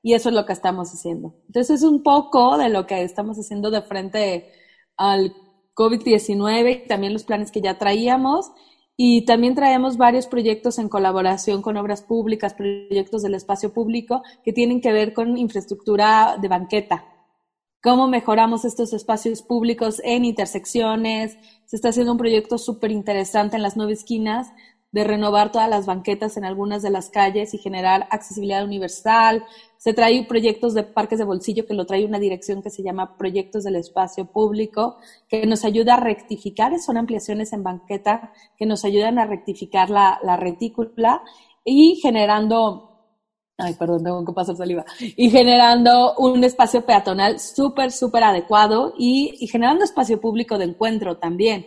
[0.00, 1.34] y eso es lo que estamos haciendo.
[1.48, 4.52] Entonces, es un poco de lo que estamos haciendo de frente
[4.96, 5.34] al
[5.74, 8.52] COVID-19 y también los planes que ya traíamos.
[8.96, 14.52] Y también traemos varios proyectos en colaboración con obras públicas, proyectos del espacio público que
[14.52, 17.11] tienen que ver con infraestructura de banqueta
[17.82, 21.36] cómo mejoramos estos espacios públicos en intersecciones.
[21.66, 24.52] Se está haciendo un proyecto súper interesante en las nueve esquinas
[24.92, 29.42] de renovar todas las banquetas en algunas de las calles y generar accesibilidad universal.
[29.78, 33.16] Se trae proyectos de parques de bolsillo que lo trae una dirección que se llama
[33.16, 38.84] Proyectos del Espacio Público, que nos ayuda a rectificar, son ampliaciones en banqueta que nos
[38.84, 41.22] ayudan a rectificar la, la retícula
[41.64, 42.91] y generando
[43.62, 49.36] ay, perdón, tengo que pasar saliva, y generando un espacio peatonal súper, súper adecuado y,
[49.38, 51.66] y, generando espacio público de encuentro también.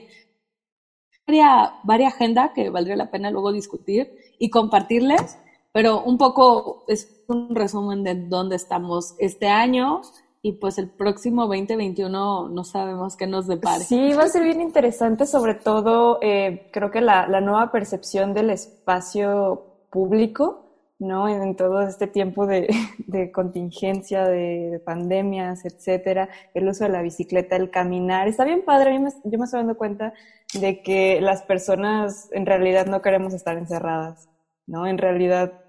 [1.27, 5.39] Varia, varia agenda que valdría la pena luego discutir y compartirles,
[5.71, 10.01] pero un poco es un resumen de dónde estamos este año
[10.41, 13.84] y pues el próximo 2021 no sabemos qué nos depare.
[13.84, 18.36] Sí, va a ser bien interesante, sobre todo eh, creo que la, la nueva percepción
[18.36, 20.64] del espacio público
[20.99, 21.27] ¿no?
[21.27, 22.67] En todo este tiempo de,
[23.34, 28.93] contingencia, de, pandemias, etcétera, el uso de la bicicleta, el caminar, está bien padre.
[28.93, 30.13] yo me estoy dando cuenta
[30.53, 34.29] de que las personas en realidad no queremos estar encerradas,
[34.67, 34.88] ¿no?
[34.88, 35.62] En realidad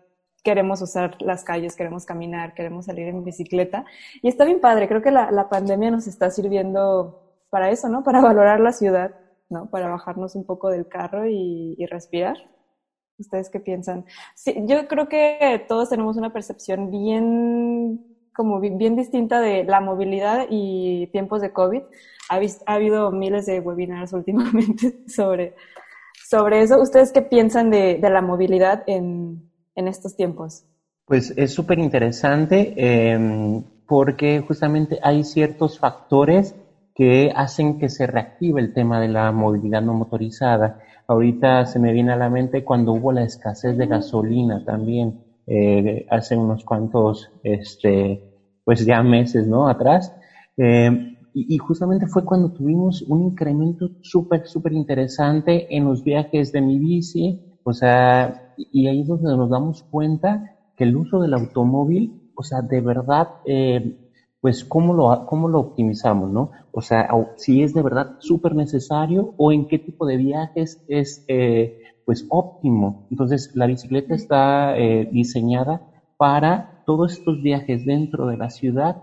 [0.44, 3.84] queremos usar las calles, queremos caminar, queremos salir en bicicleta.
[4.22, 8.04] Y está bien padre, creo que la, pandemia nos está sirviendo para eso, ¿no?
[8.04, 9.12] Para valorar la ciudad,
[9.48, 9.70] ¿no?
[9.70, 12.36] Para bajarnos un poco del carro y respirar.
[13.18, 14.04] ¿Ustedes qué piensan?
[14.34, 20.46] Sí, yo creo que todos tenemos una percepción bien como bien distinta de la movilidad
[20.50, 21.80] y tiempos de COVID.
[22.28, 25.54] Ha, ha habido miles de webinars últimamente sobre,
[26.28, 26.80] sobre eso.
[26.80, 30.64] ¿Ustedes qué piensan de, de la movilidad en, en, estos tiempos?
[31.06, 36.54] Pues es súper interesante eh, porque justamente hay ciertos factores
[36.94, 40.80] que hacen que se reactive el tema de la movilidad no motorizada.
[41.08, 45.14] Ahorita se me viene a la mente cuando hubo la escasez de gasolina también,
[45.46, 48.22] eh, hace unos cuantos, este,
[48.64, 49.68] pues ya meses, ¿no?
[49.68, 50.12] Atrás.
[50.56, 50.90] Eh,
[51.32, 56.78] y, justamente fue cuando tuvimos un incremento súper, súper interesante en los viajes de mi
[56.78, 60.42] bici, o sea, y ahí es donde nos damos cuenta
[60.74, 63.96] que el uso del automóvil, o sea, de verdad, eh,
[64.46, 66.52] pues cómo lo, cómo lo optimizamos, ¿no?
[66.70, 71.24] O sea, si es de verdad súper necesario o en qué tipo de viajes es
[71.26, 73.00] eh, pues óptimo.
[73.10, 75.82] Entonces, la bicicleta está eh, diseñada
[76.16, 78.94] para todos estos viajes dentro de la ciudad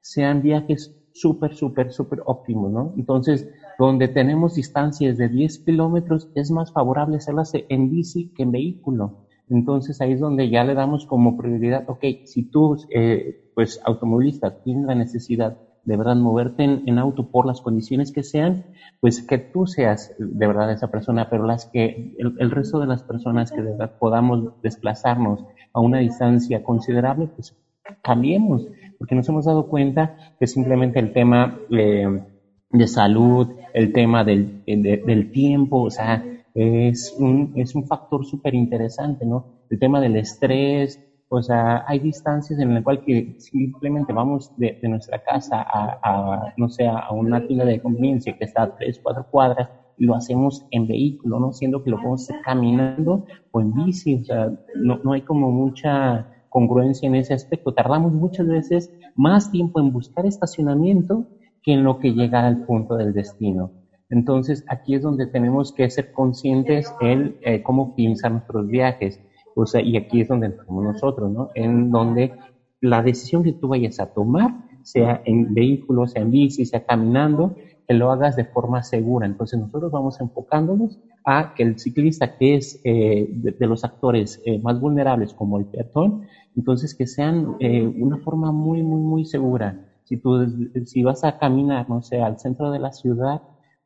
[0.00, 2.92] sean viajes súper, súper, súper óptimos, ¿no?
[2.96, 3.48] Entonces,
[3.80, 9.16] donde tenemos distancias de 10 kilómetros, es más favorable hacerlas en bici que en vehículo.
[9.48, 14.62] Entonces ahí es donde ya le damos como prioridad, ok, si tú, eh, pues automovilista,
[14.62, 18.66] tienes la necesidad de verdad moverte en, auto por las condiciones que sean,
[19.00, 23.02] pues que tú seas de verdad esa persona, pero las que el, resto de las
[23.02, 27.56] personas que de verdad podamos desplazarnos a una distancia considerable, pues
[28.02, 32.22] cambiemos, porque nos hemos dado cuenta que simplemente el tema eh,
[32.70, 38.54] de salud, el tema del, del tiempo, o sea, es un, es un factor súper
[38.54, 39.46] interesante, ¿no?
[39.70, 41.00] El tema del estrés,
[41.34, 46.86] o sea, hay distancias en las cuales simplemente vamos de, nuestra casa a, no sé,
[46.86, 50.86] a una tienda de conveniencia que está a tres, cuatro cuadras y lo hacemos en
[50.86, 51.52] vehículo, ¿no?
[51.54, 55.50] Siendo que lo podemos hacer caminando o en bici, o sea, no, no hay como
[55.50, 57.72] mucha congruencia en ese aspecto.
[57.72, 61.28] Tardamos muchas veces más tiempo en buscar estacionamiento
[61.62, 63.70] que en lo que llega al punto del destino.
[64.10, 69.18] Entonces, aquí es donde tenemos que ser conscientes en eh, cómo optimizar nuestros viajes.
[69.54, 71.50] O sea, y aquí es donde entramos nosotros, ¿no?
[71.54, 72.32] En donde
[72.80, 74.50] la decisión que tú vayas a tomar,
[74.82, 77.54] sea en vehículo, sea en bici, sea caminando,
[77.86, 79.26] que lo hagas de forma segura.
[79.26, 84.58] Entonces, nosotros vamos enfocándonos a que el ciclista, que es eh, de, los actores eh,
[84.58, 89.88] más vulnerables como el peatón, entonces que sean una forma muy, muy, muy segura.
[90.04, 90.46] Si tú,
[90.84, 93.40] si vas a caminar, no sé, al centro de la ciudad,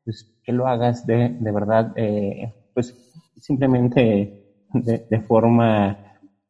[0.04, 2.96] pues que lo hagas de, de verdad, eh, pues
[3.36, 4.45] simplemente
[4.82, 5.96] de, forma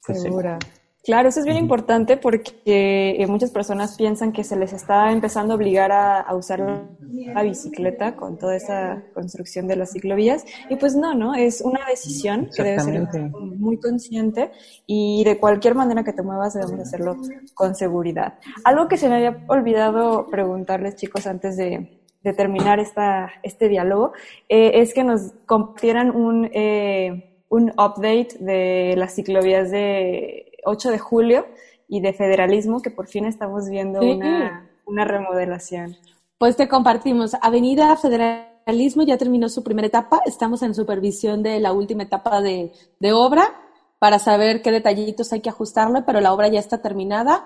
[0.04, 0.58] pues, segura.
[1.06, 5.52] Claro, eso es bien importante porque eh, muchas personas piensan que se les está empezando
[5.52, 10.96] a obligar a, usar la bicicleta con toda esa construcción de las ciclovías y pues
[10.96, 11.36] no, ¿no?
[11.36, 14.50] Es una decisión que debe ser muy consciente
[14.84, 17.16] y de cualquier manera que te muevas debemos hacerlo
[17.54, 18.40] con seguridad.
[18.64, 24.12] Algo que se me había olvidado preguntarles chicos antes de, de terminar esta, este diálogo,
[24.48, 30.98] eh, es que nos compartieran un, eh, un update de las ciclovías de 8 de
[30.98, 31.46] julio
[31.88, 35.96] y de federalismo, que por fin estamos viendo una, una remodelación.
[36.38, 37.34] Pues te compartimos.
[37.40, 40.20] Avenida Federalismo ya terminó su primera etapa.
[40.26, 43.54] Estamos en supervisión de la última etapa de, de obra
[43.98, 47.44] para saber qué detallitos hay que ajustarle, pero la obra ya está terminada.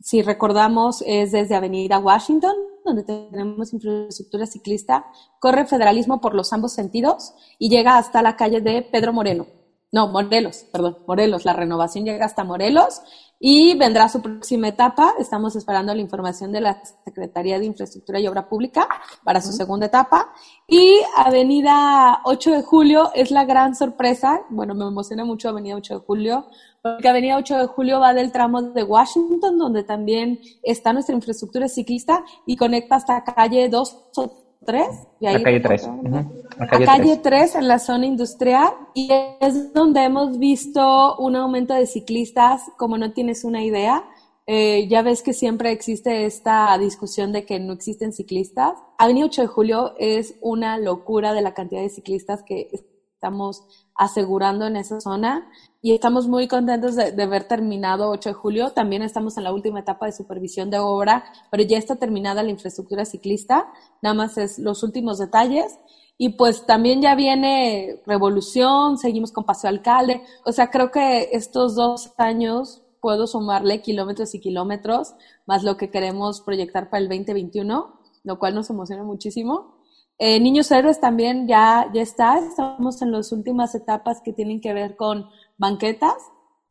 [0.00, 2.54] Si recordamos, es desde Avenida Washington
[2.84, 5.06] donde tenemos infraestructura ciclista,
[5.40, 9.46] corre federalismo por los ambos sentidos y llega hasta la calle de Pedro Moreno.
[9.90, 11.44] No, Morelos, perdón, Morelos.
[11.44, 13.00] La renovación llega hasta Morelos
[13.38, 15.14] y vendrá su próxima etapa.
[15.20, 18.88] Estamos esperando la información de la Secretaría de Infraestructura y Obra Pública
[19.22, 20.32] para su segunda etapa.
[20.66, 24.42] Y Avenida 8 de Julio es la gran sorpresa.
[24.50, 26.46] Bueno, me emociona mucho Avenida 8 de Julio
[26.84, 31.66] porque Avenida 8 de Julio va del tramo de Washington, donde también está nuestra infraestructura
[31.66, 34.32] ciclista y conecta hasta calle 2 o
[34.66, 34.86] 3.
[35.18, 35.88] Y ahí calle 3.
[36.58, 37.54] A calle, 3.
[37.54, 38.74] en la zona industrial.
[38.92, 39.08] Y
[39.40, 44.04] es donde hemos visto un aumento de ciclistas, como no tienes una idea.
[44.46, 48.74] Eh, ya ves que siempre existe esta discusión de que no existen ciclistas.
[48.98, 52.68] Avenida 8 de Julio es una locura de la cantidad de ciclistas que
[53.24, 55.48] estamos asegurando en esa zona
[55.80, 58.70] y estamos muy contentos de, ver terminado 8 de julio.
[58.72, 62.50] También estamos en la última etapa de supervisión de obra, pero ya está terminada la
[62.50, 63.66] infraestructura ciclista,
[64.02, 65.78] nada más es los últimos detalles.
[66.18, 70.22] Y pues también ya viene Revolución, seguimos con Paseo Alcalde.
[70.44, 75.14] O sea, creo que estos dos años puedo sumarle kilómetros y kilómetros,
[75.46, 79.82] más lo que queremos proyectar para el 2021, lo cual nos emociona muchísimo.
[80.18, 84.72] Eh, Niños Héroes también ya, ya está, estamos en las últimas etapas que tienen que
[84.72, 86.14] ver con banquetas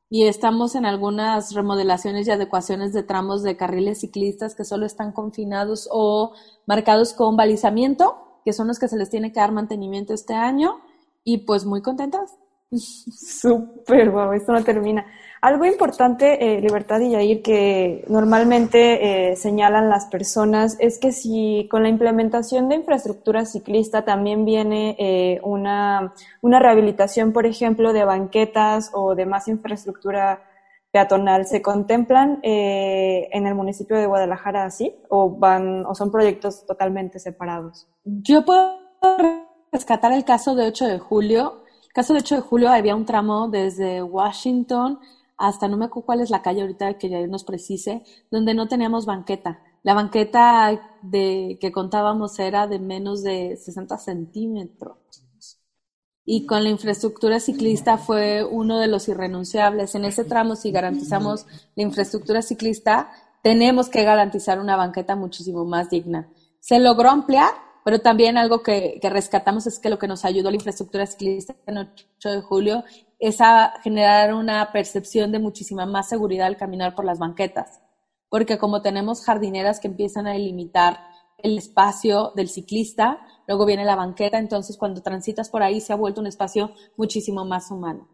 [0.10, 5.12] y estamos en algunas remodelaciones y adecuaciones de tramos de carriles ciclistas que solo están
[5.12, 6.34] confinados o
[6.66, 10.82] marcados con balizamiento, que son los que se les tiene que dar mantenimiento este año
[11.24, 12.38] y pues muy contentas.
[12.78, 15.06] Súper, wow, esto no termina.
[15.44, 21.68] Algo importante, eh, Libertad y Yair, que normalmente eh, señalan las personas es que si
[21.70, 28.06] con la implementación de infraestructura ciclista también viene eh, una, una rehabilitación, por ejemplo, de
[28.06, 30.44] banquetas o de más infraestructura
[30.92, 37.20] peatonal, ¿se contemplan en el municipio de Guadalajara así o van o son proyectos totalmente
[37.20, 37.90] separados?
[38.06, 38.78] Yo puedo
[39.74, 41.63] rescatar el caso de 8 de julio.
[41.94, 45.00] Caso de 8 de julio había un tramo desde Washington
[45.38, 48.68] hasta no me acuerdo cuál es la calle ahorita que ya nos precise, donde no
[48.68, 49.62] teníamos banqueta.
[49.84, 54.98] La banqueta de, que contábamos era de menos de 60 centímetros.
[56.26, 59.94] Y con la infraestructura ciclista fue uno de los irrenunciables.
[59.96, 65.90] En ese tramo, si garantizamos la infraestructura ciclista, tenemos que garantizar una banqueta muchísimo más
[65.90, 66.30] digna.
[66.62, 67.52] Se logró ampliar,
[67.84, 71.56] pero también algo que, que, rescatamos es que lo que nos ayudó la infraestructura ciclista
[71.66, 72.84] en 8 de julio
[73.20, 77.82] es a generar una percepción de muchísima más seguridad al caminar por las banquetas,
[78.30, 81.00] porque como tenemos jardineras que empiezan a delimitar
[81.38, 85.98] el espacio del ciclista, luego viene la banqueta, entonces cuando transitas por ahí se ha
[85.98, 88.08] vuelto un espacio muchísimo más humano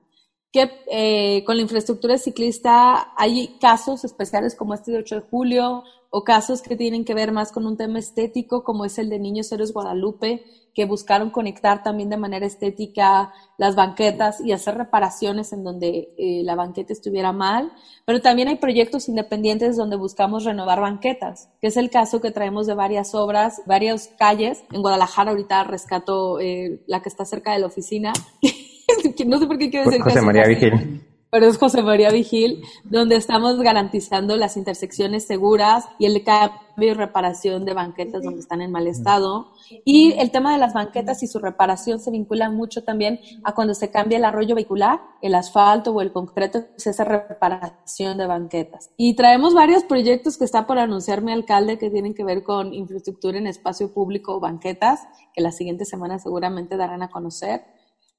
[0.52, 5.84] que eh, con la infraestructura ciclista hay casos especiales como este de 8 de julio
[6.10, 9.20] o casos que tienen que ver más con un tema estético como es el de
[9.20, 10.44] Niños Héroes Guadalupe,
[10.74, 16.42] que buscaron conectar también de manera estética las banquetas y hacer reparaciones en donde eh,
[16.44, 17.72] la banqueta estuviera mal,
[18.06, 22.66] pero también hay proyectos independientes donde buscamos renovar banquetas, que es el caso que traemos
[22.66, 24.64] de varias obras, varias calles.
[24.72, 28.14] En Guadalajara ahorita rescato eh, la que está cerca de la oficina.
[29.28, 31.02] no sé por qué quiero decir José María Vigil.
[31.32, 36.94] Pero es José María Vigil, donde estamos garantizando las intersecciones seguras y el cambio y
[36.94, 39.52] reparación de banquetas donde están en mal estado.
[39.86, 43.76] Y el tema de las banquetas y su reparación se vincula mucho también a cuando
[43.76, 48.90] se cambia el arroyo vehicular, el asfalto o el concreto, es esa reparación de banquetas.
[48.98, 52.74] Y traemos varios proyectos que está por anunciar mi alcalde que tienen que ver con
[52.74, 55.02] infraestructura en espacio público o banquetas,
[55.36, 57.62] que la siguiente semana seguramente darán a conocer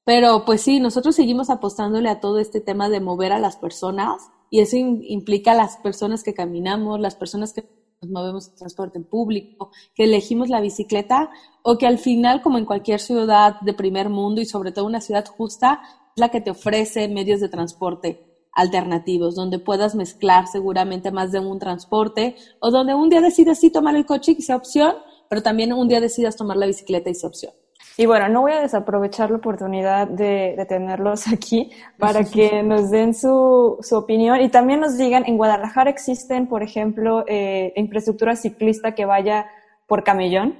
[0.03, 4.29] pero pues sí, nosotros seguimos apostándole a todo este tema de mover a las personas
[4.49, 7.65] y eso implica las personas que caminamos, las personas que
[8.01, 11.29] nos movemos en transporte público, que elegimos la bicicleta
[11.63, 15.01] o que al final, como en cualquier ciudad de primer mundo y sobre todo una
[15.01, 15.81] ciudad justa,
[16.15, 21.39] es la que te ofrece medios de transporte alternativos, donde puedas mezclar seguramente más de
[21.39, 24.95] un transporte o donde un día decidas sí tomar el coche y sea opción,
[25.29, 27.53] pero también un día decidas tomar la bicicleta y sea opción.
[27.97, 33.13] Y bueno, no voy a desaprovechar la oportunidad de, tenerlos aquí para que nos den
[33.13, 38.95] su, su, opinión y también nos digan, en Guadalajara existen, por ejemplo, eh, infraestructura ciclista
[38.95, 39.47] que vaya
[39.87, 40.57] por camellón.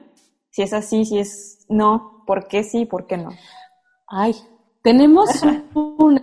[0.50, 3.30] Si es así, si es no, ¿por qué sí, por qué no?
[4.08, 4.36] Ay,
[4.82, 5.30] tenemos
[5.74, 6.22] una,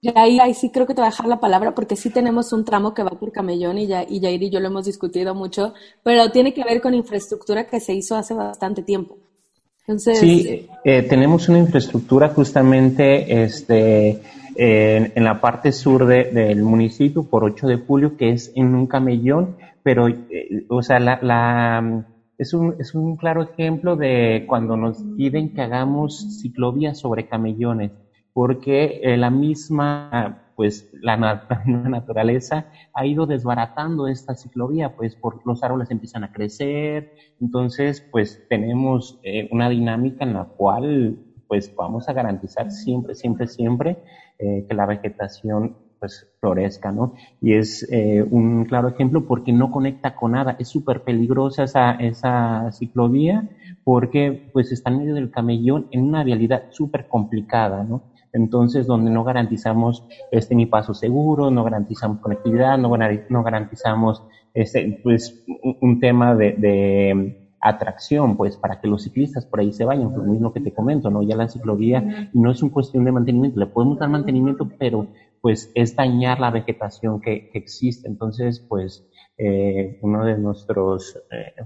[0.00, 2.52] y ahí, ahí sí creo que te voy a dejar la palabra porque sí tenemos
[2.54, 5.34] un tramo que va por camellón y, ya, y Jair y yo lo hemos discutido
[5.34, 9.18] mucho, pero tiene que ver con infraestructura que se hizo hace bastante tiempo
[9.96, 14.20] sí, eh, tenemos una infraestructura justamente este,
[14.56, 19.56] en, la parte sur del municipio, por 8 de julio, que es en un camellón,
[19.82, 22.04] pero, eh, o sea, la,
[22.38, 27.92] es, un, es un claro ejemplo de cuando nos piden que hagamos ciclovías sobre camellones,
[28.36, 35.62] porque eh, la misma pues la, naturaleza ha ido desbaratando esta ciclovía, pues por los
[35.62, 41.18] árboles empiezan a crecer, entonces pues tenemos eh, una dinámica en la cual
[41.48, 43.96] pues vamos a garantizar siempre, siempre, siempre
[44.38, 47.14] eh, que la vegetación pues florezca, ¿no?
[47.40, 47.88] Y es
[48.30, 53.48] un claro ejemplo porque no conecta con nada, es súper peligrosa esa, esa ciclovía
[53.82, 58.02] porque pues está en medio del camellón en una vialidad súper complicada, ¿no?
[58.36, 62.94] Entonces, donde no garantizamos este mi paso seguro, no garantizamos conectividad, no,
[63.30, 64.22] no garantizamos
[64.52, 65.42] este, pues,
[65.80, 70.32] un, tema de, atracción, pues, para que los ciclistas por ahí se vayan, pues, lo
[70.32, 71.22] mismo que te comento, ¿no?
[71.22, 75.06] Ya la ciclovía no es una cuestión de mantenimiento, le podemos dar mantenimiento, pero,
[75.40, 78.06] pues, es dañar la vegetación que, existe.
[78.06, 79.08] Entonces, pues,
[79.38, 81.64] eh, uno de nuestros, eh,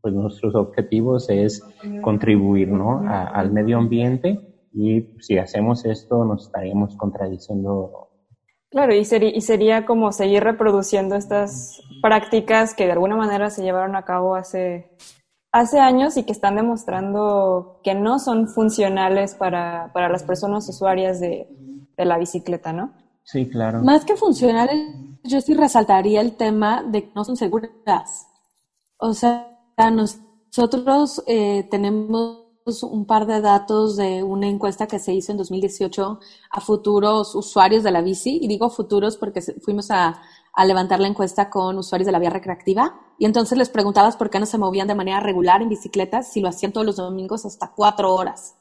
[0.00, 1.62] pues, nuestros objetivos es
[2.02, 3.00] contribuir, ¿no?
[3.08, 8.10] al medio ambiente y si hacemos esto, nos estaríamos contradiciendo.
[8.70, 13.62] Claro, y, sería, y sería como seguir reproduciendo estas prácticas que de alguna manera se
[13.62, 14.90] llevaron a cabo hace,
[15.52, 21.20] hace años y que están demostrando que no son funcionales para, para las personas usuarias
[21.20, 21.48] de,
[21.96, 22.92] de la bicicleta, ¿no?
[23.22, 23.82] Sí, claro.
[23.82, 24.76] Más que funcionales,
[25.22, 28.26] yo sí resaltaría el tema de que no son seguras.
[28.98, 29.56] O sea,
[29.90, 36.18] nosotros eh, tenemos un par de datos de una encuesta que se hizo en 2018
[36.50, 40.20] a futuros usuarios de la bici, y digo futuros porque fuimos a,
[40.66, 44.38] levantar la encuesta con usuarios de la vía recreativa, y entonces les preguntabas por qué
[44.38, 47.72] no se movían de manera regular en bicicletas si lo hacían todos los domingos hasta
[47.74, 48.54] cuatro horas,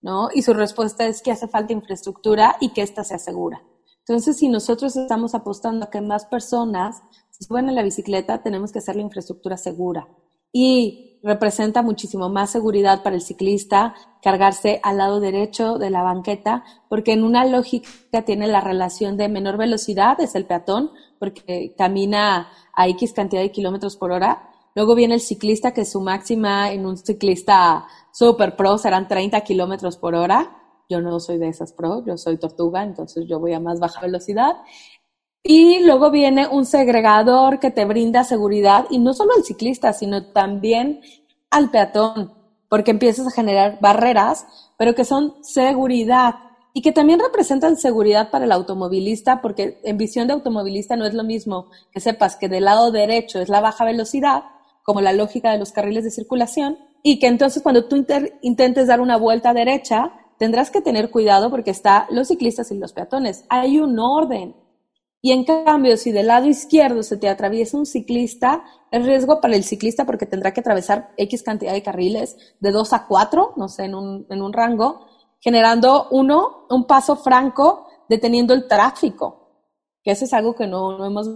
[0.00, 0.28] ¿no?
[0.32, 3.62] Y su respuesta es que hace falta infraestructura y que ésta se asegura.
[4.06, 8.72] Entonces, si nosotros estamos apostando a que más personas se suban a la bicicleta, tenemos
[8.72, 10.08] que hacer la infraestructura segura.
[10.52, 16.64] Y representa muchísimo más seguridad para el ciclista cargarse al lado derecho de la banqueta,
[16.88, 22.48] porque en una lógica tiene la relación de menor velocidad, es el peatón, porque camina
[22.74, 24.50] a X cantidad de kilómetros por hora.
[24.74, 29.96] Luego viene el ciclista, que su máxima en un ciclista super pro serán 30 kilómetros
[29.96, 30.56] por hora.
[30.88, 34.00] Yo no soy de esas pro, yo soy tortuga, entonces yo voy a más baja
[34.00, 34.56] velocidad.
[35.42, 40.26] Y luego viene un segregador que te brinda seguridad, y no solo al ciclista, sino
[40.32, 41.00] también
[41.50, 42.32] al peatón,
[42.68, 46.34] porque empiezas a generar barreras, pero que son seguridad
[46.72, 51.14] y que también representan seguridad para el automovilista, porque en visión de automovilista no es
[51.14, 54.44] lo mismo que sepas que del lado derecho es la baja velocidad,
[54.84, 58.06] como la lógica de los carriles de circulación, y que entonces cuando tú
[58.42, 62.92] intentes dar una vuelta derecha, tendrás que tener cuidado porque está los ciclistas y los
[62.92, 63.44] peatones.
[63.48, 64.54] Hay un orden.
[65.22, 69.54] Y en cambio, si del lado izquierdo se te atraviesa un ciclista, es riesgo para
[69.54, 73.68] el ciclista porque tendrá que atravesar X cantidad de carriles, de dos a cuatro, no
[73.68, 75.06] sé, en un, en un rango,
[75.40, 79.66] generando, uno, un paso franco deteniendo el tráfico,
[80.02, 81.28] que eso es algo que no, no hemos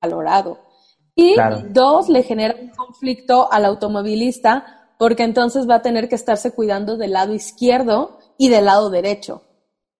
[0.00, 0.58] valorado.
[1.16, 1.34] Y
[1.70, 6.96] dos, le genera un conflicto al automovilista porque entonces va a tener que estarse cuidando
[6.96, 9.42] del lado izquierdo y del lado derecho.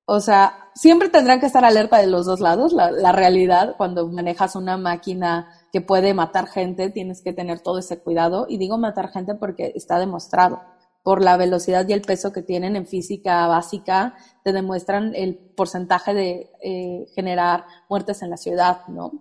[0.06, 2.72] O sea, siempre tendrán que estar alerta de los dos lados.
[2.72, 7.78] La, la, realidad, cuando manejas una máquina que puede matar gente, tienes que tener todo
[7.78, 8.46] ese cuidado.
[8.48, 10.60] Y digo matar gente porque está demostrado
[11.04, 16.14] por la velocidad y el peso que tienen en física básica, te demuestran el porcentaje
[16.14, 19.12] de eh, generar muertes en la ciudad, ¿no?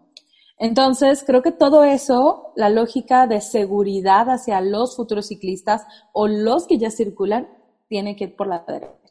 [0.57, 6.67] Entonces, creo que todo eso, la lógica de seguridad hacia los futuros ciclistas o los
[6.67, 7.49] que ya circulan,
[7.89, 9.02] tiene que ir por la derecha.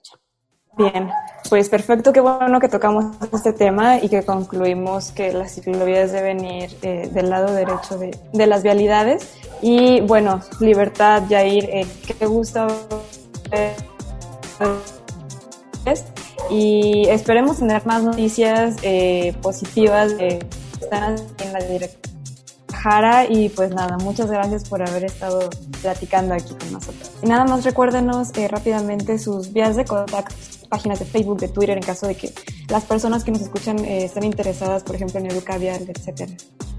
[0.77, 1.11] Bien,
[1.51, 6.43] pues perfecto, qué bueno que tocamos este tema y que concluimos que las ciclovías deben
[6.45, 9.37] ir eh, del lado derecho de, de, las vialidades.
[9.61, 11.87] Y bueno, Libertad, Jair, eh,
[12.18, 12.66] qué gusto.
[16.51, 20.39] Y esperemos tener más noticias eh, positivas de
[20.81, 22.12] están en la dirección
[22.83, 25.49] Jara y pues nada, muchas gracias por haber estado
[25.81, 27.12] platicando aquí con nosotros.
[27.23, 30.35] Y nada más recuérdenos eh, rápidamente sus vías de contacto,
[30.73, 32.33] páginas de Facebook, de Twitter, en caso de que
[32.70, 36.33] las personas que nos escuchan eh, estén interesadas, por ejemplo, en Educavial, etcétera.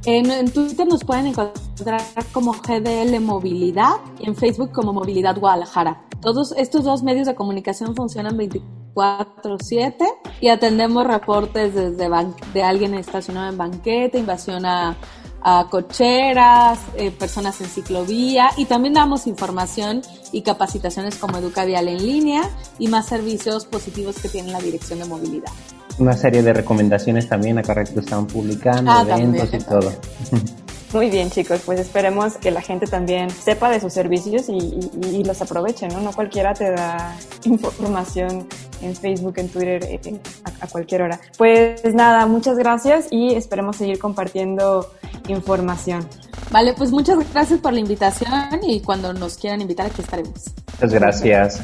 [0.05, 6.07] En, Twitter nos pueden encontrar como GDL Movilidad y en Facebook como Movilidad Guadalajara.
[6.21, 10.07] Todos estos dos medios de comunicación funcionan 24/7
[10.41, 12.09] y atendemos reportes desde
[12.53, 14.97] de alguien estacionado en banqueta, invasión a
[15.43, 22.05] a cocheras, eh, personas en ciclovía y también damos información y capacitaciones como Educavial en
[22.05, 25.51] línea y más servicios positivos que tiene la Dirección de Movilidad.
[25.99, 29.91] Una serie de recomendaciones también acá que están publicando, ah, eventos y todo.
[30.93, 35.41] Muy bien, chicos, pues esperemos que la gente también sepa de sus servicios y, los
[35.41, 36.01] aproveche, ¿no?
[36.01, 37.15] No cualquiera te da
[37.45, 38.47] información
[38.79, 40.19] en Facebook, en Twitter, eh,
[40.61, 41.19] a, cualquier hora.
[41.35, 44.91] Pues nada, muchas gracias y esperemos seguir compartiendo
[45.29, 46.07] información.
[46.51, 50.53] Vale, pues muchas gracias por la invitación y cuando nos quieran invitar aquí estaremos.
[50.73, 51.61] Muchas gracias.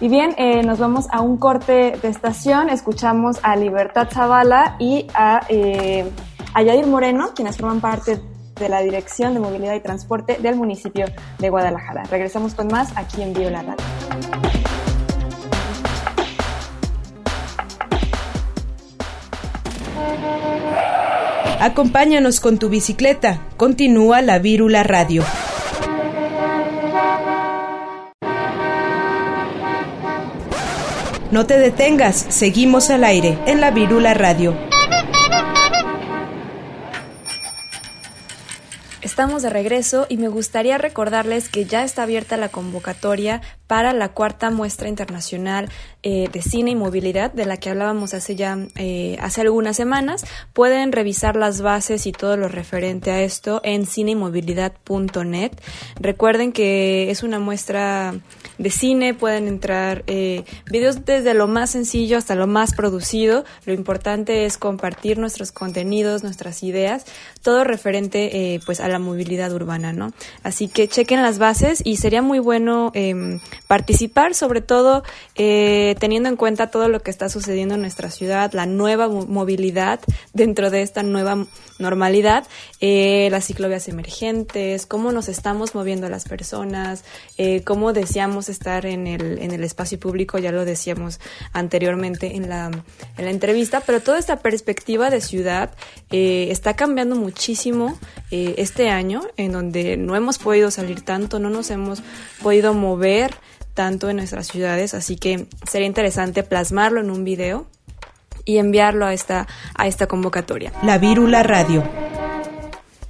[0.00, 2.70] Y bien, eh, nos vamos a un corte de estación.
[2.70, 6.08] Escuchamos a Libertad Zavala y a eh,
[6.58, 8.20] a Moreno, quienes forman parte
[8.58, 11.06] de la Dirección de Movilidad y Transporte del municipio
[11.38, 12.02] de Guadalajara.
[12.10, 13.76] Regresamos con más aquí en Vivo Radio.
[21.60, 23.40] Acompáñanos con tu bicicleta.
[23.56, 25.22] Continúa la Vírula Radio.
[31.30, 34.56] No te detengas, seguimos al aire en la Vírula Radio.
[39.18, 44.10] Estamos de regreso y me gustaría recordarles que ya está abierta la convocatoria para la
[44.10, 45.68] cuarta muestra internacional
[46.04, 50.24] eh, de cine y movilidad de la que hablábamos hace ya eh, hace algunas semanas.
[50.52, 55.50] Pueden revisar las bases y todo lo referente a esto en cineymovilidad.net.
[55.98, 58.14] Recuerden que es una muestra
[58.58, 63.44] de cine, pueden entrar eh, videos desde lo más sencillo hasta lo más producido.
[63.64, 67.04] Lo importante es compartir nuestros contenidos, nuestras ideas,
[67.42, 70.12] todo referente eh, pues a la movilidad urbana, ¿no?
[70.42, 75.02] Así que chequen las bases y sería muy bueno em, participar, sobre todo
[75.36, 80.00] eh, teniendo en cuenta todo lo que está sucediendo en nuestra ciudad, la nueva movilidad
[80.32, 81.46] dentro de esta nueva
[81.78, 82.46] normalidad,
[82.80, 87.04] eh, las ciclovías emergentes, cómo nos estamos moviendo las personas,
[87.36, 91.20] eh, cómo deseamos estar en el, en el espacio público, ya lo decíamos
[91.52, 92.66] anteriormente en la,
[93.16, 95.70] en la entrevista, pero toda esta perspectiva de ciudad
[96.10, 97.98] eh, está cambiando muchísimo
[98.30, 102.02] este año, en donde no hemos podido salir tanto, no nos hemos
[102.42, 103.34] podido mover
[103.74, 107.66] tanto en nuestras ciudades, así que sería interesante plasmarlo en un video
[108.44, 110.72] y enviarlo a esta, a esta convocatoria.
[110.82, 111.84] La Vírula Radio.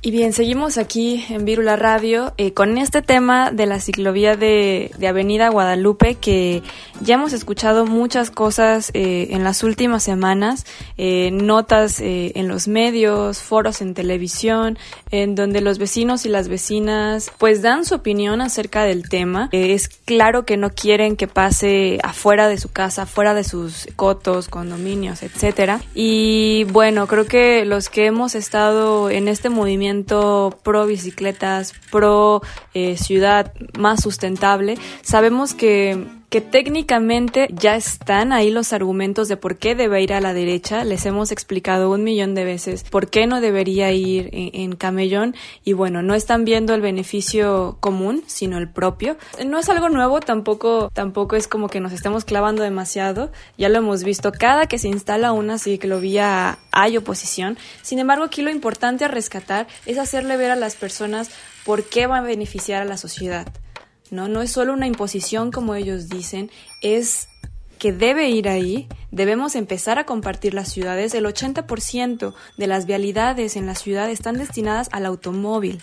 [0.00, 4.92] Y bien, seguimos aquí en Vírula Radio eh, con este tema de la ciclovía de,
[4.96, 6.62] de, Avenida Guadalupe que
[7.00, 10.66] ya hemos escuchado muchas cosas eh, en las últimas semanas,
[10.98, 14.78] eh, notas en los medios, foros en televisión,
[15.10, 19.48] en donde los vecinos y las vecinas pues dan su opinión acerca del tema.
[19.50, 24.48] es claro que no quieren que pase afuera de su casa, afuera de sus cotos,
[24.48, 25.80] condominios, etcétera.
[25.92, 29.87] Y bueno, creo que los que hemos estado en este movimiento
[30.62, 32.42] pro bicicletas, pro
[32.74, 39.56] eh, ciudad más sustentable, sabemos que que técnicamente ya están ahí los argumentos de por
[39.56, 40.84] qué debe ir a la derecha.
[40.84, 45.72] Les hemos explicado un millón de veces por qué no debería ir en, camellón y
[45.72, 49.16] bueno, no están viendo el beneficio común, sino el propio.
[49.44, 53.32] No es algo nuevo, tampoco, tampoco es como que nos estemos clavando demasiado.
[53.56, 57.56] Ya lo hemos visto, cada que se instala una ciclovía hay oposición.
[57.82, 61.30] Sin embargo, aquí lo importante a rescatar es hacerle ver a las personas
[61.64, 63.46] por qué va a beneficiar a la sociedad.
[64.10, 64.28] ¿No?
[64.28, 66.50] No es solo una imposición como ellos dicen,
[66.82, 67.28] es
[67.78, 71.14] que debe ir ahí, debemos empezar a compartir las ciudades.
[71.14, 75.80] El 80% de las vialidades en la ciudad están destinadas al automóvil,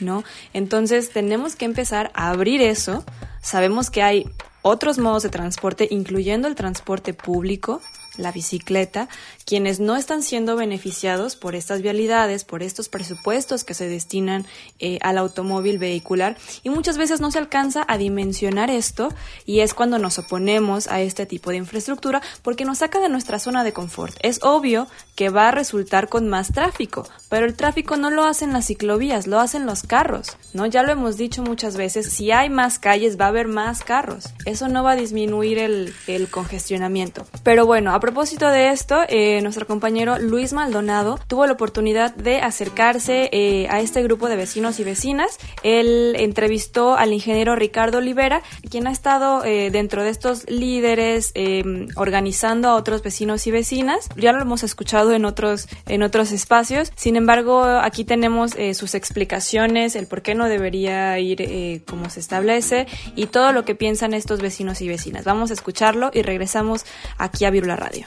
[0.00, 0.24] ¿no?
[0.52, 3.04] Entonces tenemos que empezar a abrir eso.
[3.42, 4.24] Sabemos que hay
[4.62, 7.80] otros modos de transporte, incluyendo el transporte público,
[8.16, 9.08] la bicicleta,
[9.46, 14.44] quienes no están siendo beneficiados por estas vialidades, por estos presupuestos que se destinan
[14.80, 19.08] eh, al automóvil vehicular y muchas veces no se alcanza a dimensionar esto
[19.46, 23.38] y es cuando nos oponemos a este tipo de infraestructura porque nos saca de nuestra
[23.38, 24.16] zona de confort.
[24.20, 28.52] Es obvio que va a resultar con más tráfico, pero el tráfico no lo hacen
[28.52, 30.66] las ciclovías, lo hacen los carros, ¿no?
[30.66, 34.24] Ya lo hemos dicho muchas veces, si hay más calles va a haber más carros.
[34.44, 35.94] Eso no va a disminuir el,
[36.30, 37.26] congestionamiento.
[37.44, 42.38] Pero bueno, a propósito de esto, eh, nuestro compañero Luis Maldonado tuvo la oportunidad de
[42.38, 45.38] acercarse eh, a este grupo de vecinos y vecinas.
[45.62, 51.88] Él entrevistó al ingeniero Ricardo Olivera, quien ha estado eh, dentro de estos líderes em,
[51.96, 54.08] organizando a otros vecinos y vecinas.
[54.16, 56.92] Ya lo hemos escuchado en otros, en otros espacios.
[56.96, 62.20] Sin embargo, aquí tenemos eh, sus explicaciones, el por qué no debería ir como se
[62.20, 65.24] establece y todo lo que piensan estos vecinos y vecinas.
[65.24, 66.84] Vamos a escucharlo y regresamos
[67.18, 68.06] aquí a Virula Radio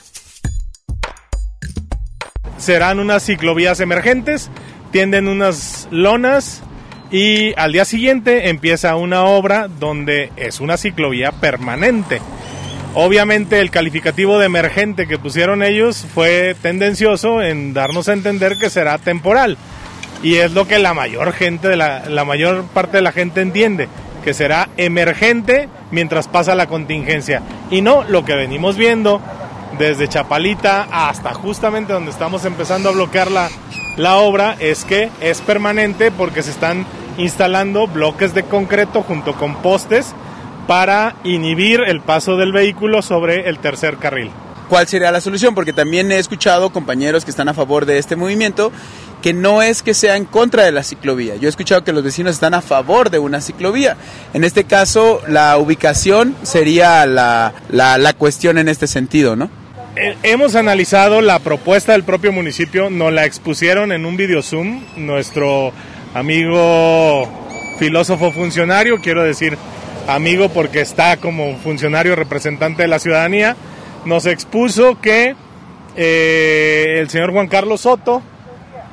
[2.60, 4.52] serán unas ciclovías emergentes,
[4.92, 6.62] tienden unas lonas
[7.10, 12.22] y al día siguiente empieza una obra donde es una ciclovía permanente.
[12.94, 18.70] Obviamente el calificativo de emergente que pusieron ellos fue tendencioso en darnos a entender que
[18.70, 19.58] será temporal.
[20.22, 23.88] Y es lo que la mayor gente la mayor parte de la gente entiende,
[24.24, 27.42] que será emergente mientras pasa la contingencia.
[27.72, 29.22] Y no lo que venimos viendo
[29.80, 33.50] desde Chapalita hasta justamente donde estamos empezando a bloquear la,
[33.98, 36.86] la obra es que es permanente porque se están
[37.18, 40.14] instalando bloques de concreto junto con postes
[40.68, 44.30] para inhibir el paso del vehículo sobre el tercer carril.
[44.68, 45.56] ¿Cuál sería la solución?
[45.56, 48.72] Porque también he escuchado compañeros que están a favor de este movimiento
[49.24, 51.36] que no es que sea en contra de la ciclovía.
[51.38, 53.98] Yo he escuchado que los vecinos están a favor de una ciclovía.
[54.34, 59.50] En este caso, la ubicación sería la, la, la cuestión en este sentido, ¿no?
[60.02, 64.82] Eh, hemos analizado la propuesta del propio municipio, nos la expusieron en un video Zoom,
[64.96, 65.74] nuestro
[66.14, 67.28] amigo
[67.80, 69.58] filósofo funcionario, quiero decir
[70.08, 73.58] amigo porque está como funcionario representante de la ciudadanía,
[74.06, 75.36] nos expuso que
[75.98, 78.22] eh, el señor Juan Carlos Soto,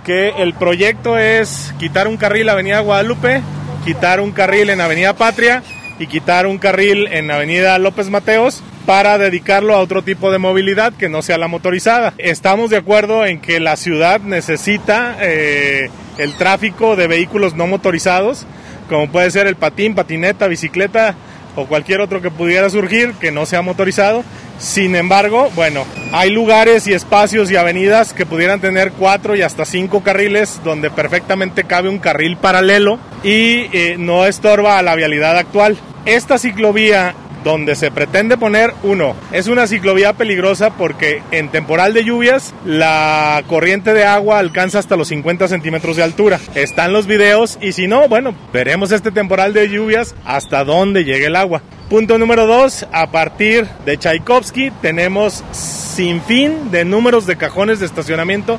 [0.04, 3.42] que el proyecto es quitar un carril en Avenida Guadalupe,
[3.84, 5.62] quitar un carril en Avenida Patria
[6.00, 10.92] y quitar un carril en Avenida López Mateos para dedicarlo a otro tipo de movilidad
[10.94, 12.14] que no sea la motorizada.
[12.18, 18.46] Estamos de acuerdo en que la ciudad necesita eh, el tráfico de vehículos no motorizados,
[18.88, 21.16] como puede ser el patín, patineta, bicicleta,
[21.56, 24.22] o cualquier otro que pudiera surgir que no sea motorizado.
[24.58, 29.64] Sin embargo, bueno, hay lugares y espacios y avenidas que pudieran tener cuatro y hasta
[29.64, 35.36] cinco carriles donde perfectamente cabe un carril paralelo y eh, no estorba a la vialidad
[35.36, 35.76] actual.
[36.04, 37.14] Esta ciclovía
[37.46, 39.14] donde se pretende poner uno.
[39.30, 44.96] Es una ciclovía peligrosa porque en temporal de lluvias la corriente de agua alcanza hasta
[44.96, 46.40] los 50 centímetros de altura.
[46.56, 51.26] Están los videos y si no, bueno, veremos este temporal de lluvias hasta dónde llegue
[51.26, 51.62] el agua.
[51.88, 57.86] Punto número dos, a partir de Tchaikovsky tenemos sin fin de números de cajones de
[57.86, 58.58] estacionamiento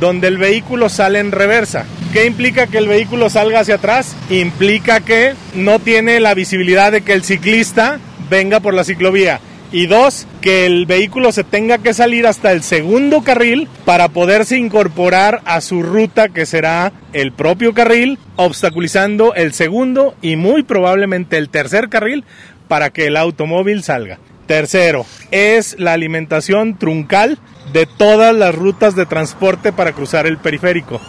[0.00, 1.84] donde el vehículo sale en reversa.
[2.14, 4.16] ¿Qué implica que el vehículo salga hacia atrás?
[4.30, 8.00] Implica que no tiene la visibilidad de que el ciclista
[8.32, 9.40] venga por la ciclovía.
[9.72, 14.56] Y dos, que el vehículo se tenga que salir hasta el segundo carril para poderse
[14.56, 21.36] incorporar a su ruta que será el propio carril, obstaculizando el segundo y muy probablemente
[21.36, 22.24] el tercer carril
[22.68, 24.18] para que el automóvil salga.
[24.46, 27.38] Tercero, es la alimentación truncal
[27.74, 31.00] de todas las rutas de transporte para cruzar el periférico.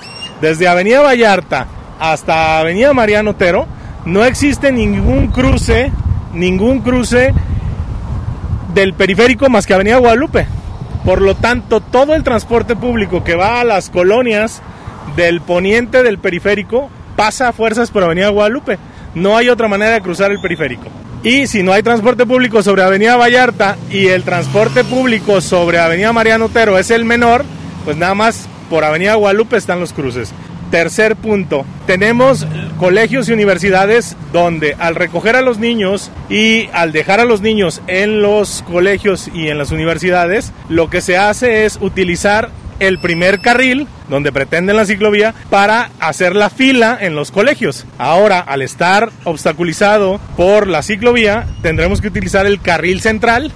[0.42, 1.68] Desde Avenida Vallarta
[2.00, 3.66] hasta Avenida Mariano Otero
[4.06, 5.92] no existe ningún cruce
[6.34, 7.34] ningún cruce
[8.74, 10.48] del periférico más que Avenida Guadalupe.
[11.06, 14.62] Por lo tanto, todo el transporte público que va a las colonias
[15.16, 18.80] del poniente del periférico pasa a fuerzas por Avenida Guadalupe.
[19.16, 20.88] No hay otra manera de cruzar el periférico.
[21.24, 26.12] Y si no hay transporte público sobre Avenida Vallarta y el transporte público sobre Avenida
[26.12, 27.46] Mariano Otero es el menor,
[27.86, 30.34] pues nada más por Avenida Guadalupe están los cruces.
[30.74, 32.48] Tercer punto, tenemos
[32.80, 37.84] colegios y universidades donde al recoger a los niños y al dejar a los niños
[37.86, 42.50] en los colegios y en las universidades, lo que se hace es utilizar
[42.80, 47.86] el primer carril donde pretenden la ciclovía para hacer la fila en los colegios.
[48.00, 53.52] Ahora, al estar obstaculizado por la ciclovía, tendremos que utilizar el carril central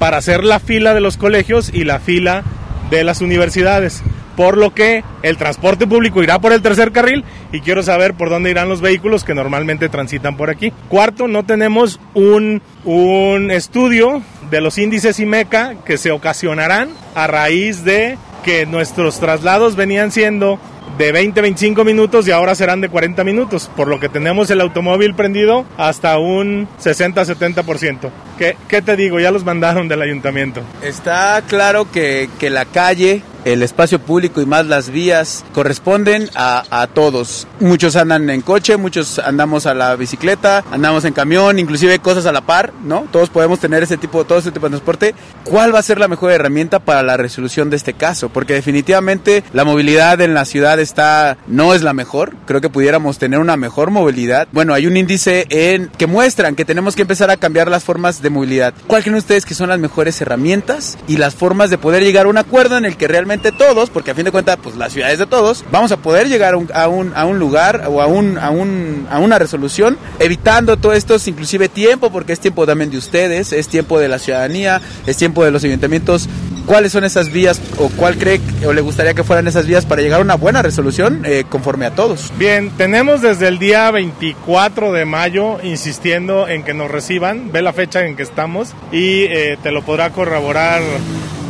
[0.00, 2.42] para hacer la fila de los colegios y la fila
[2.90, 4.02] de las universidades
[4.36, 8.30] por lo que el transporte público irá por el tercer carril y quiero saber por
[8.30, 10.72] dónde irán los vehículos que normalmente transitan por aquí.
[10.88, 17.84] Cuarto, no tenemos un, un estudio de los índices IMECA que se ocasionarán a raíz
[17.84, 20.60] de que nuestros traslados venían siendo
[20.98, 25.14] de 20-25 minutos y ahora serán de 40 minutos, por lo que tenemos el automóvil
[25.14, 28.10] prendido hasta un 60-70%.
[28.38, 29.20] ¿Qué, ¿Qué te digo?
[29.20, 30.62] Ya los mandaron del ayuntamiento.
[30.82, 36.64] Está claro que, que la calle el espacio público y más las vías corresponden a,
[36.68, 37.46] a, todos.
[37.60, 42.32] Muchos andan en coche, muchos andamos a la bicicleta, andamos en camión, inclusive cosas a
[42.32, 43.06] la par, ¿no?
[43.12, 45.14] Todos podemos tener ese tipo, todo ese tipo de transporte.
[45.44, 48.30] ¿Cuál va a ser la mejor herramienta para la resolución de este caso?
[48.30, 52.34] Porque definitivamente la movilidad en la ciudad está, no es la mejor.
[52.46, 54.48] Creo que pudiéramos tener una mejor movilidad.
[54.50, 58.22] Bueno, hay un índice en, que muestran que tenemos que empezar a cambiar las formas
[58.22, 58.74] de movilidad.
[58.88, 62.28] ¿Cuál creen ustedes que son las mejores herramientas y las formas de poder llegar a
[62.28, 65.12] un acuerdo en el que realmente todos, porque a fin de cuentas, pues la ciudad
[65.12, 68.38] es de todos, vamos a poder llegar a un, a un, lugar o a, un,
[68.38, 72.98] a, un, a una resolución, evitando todo esto, inclusive tiempo, porque es tiempo también de
[72.98, 76.28] ustedes, es tiempo de la ciudadanía, es tiempo de los ayuntamientos.
[76.66, 80.02] ¿Cuáles son esas vías o cuál cree o le gustaría que fueran esas vías para
[80.02, 82.32] llegar a una buena resolución eh, conforme a todos?
[82.38, 87.72] Bien, tenemos desde el día 24 de mayo insistiendo en que nos reciban, ve la
[87.72, 90.82] fecha en que estamos y eh, te lo podrá corroborar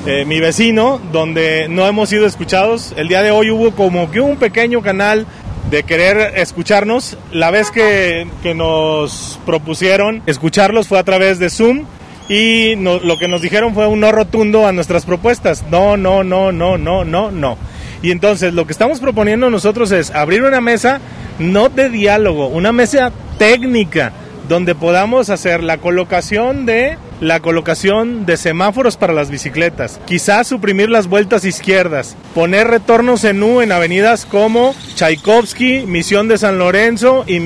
[0.07, 2.95] eh, mi vecino, donde no hemos sido escuchados.
[2.97, 5.27] El día de hoy hubo como que un pequeño canal
[5.71, 7.19] de querer escucharnos.
[7.33, 11.87] La vez que, que nos propusieron escucharlos fue a través de Zoom
[12.29, 15.65] y lo que nos dijeron fue un no rotundo a nuestras propuestas.
[15.71, 17.59] No, no, no, no, no, no, no.
[18.03, 21.01] Y entonces lo que estamos proponiendo nosotros es abrir una mesa
[21.39, 24.13] no de diálogo, una mesa técnica
[24.49, 30.89] donde podamos hacer la colocación de la colocación de semáforos para las bicicletas, quizás suprimir
[30.91, 37.25] las vueltas izquierdas, poner retornos en U en avenidas como Tchaikovsky, Misión de San Lorenzo
[37.27, 37.41] y,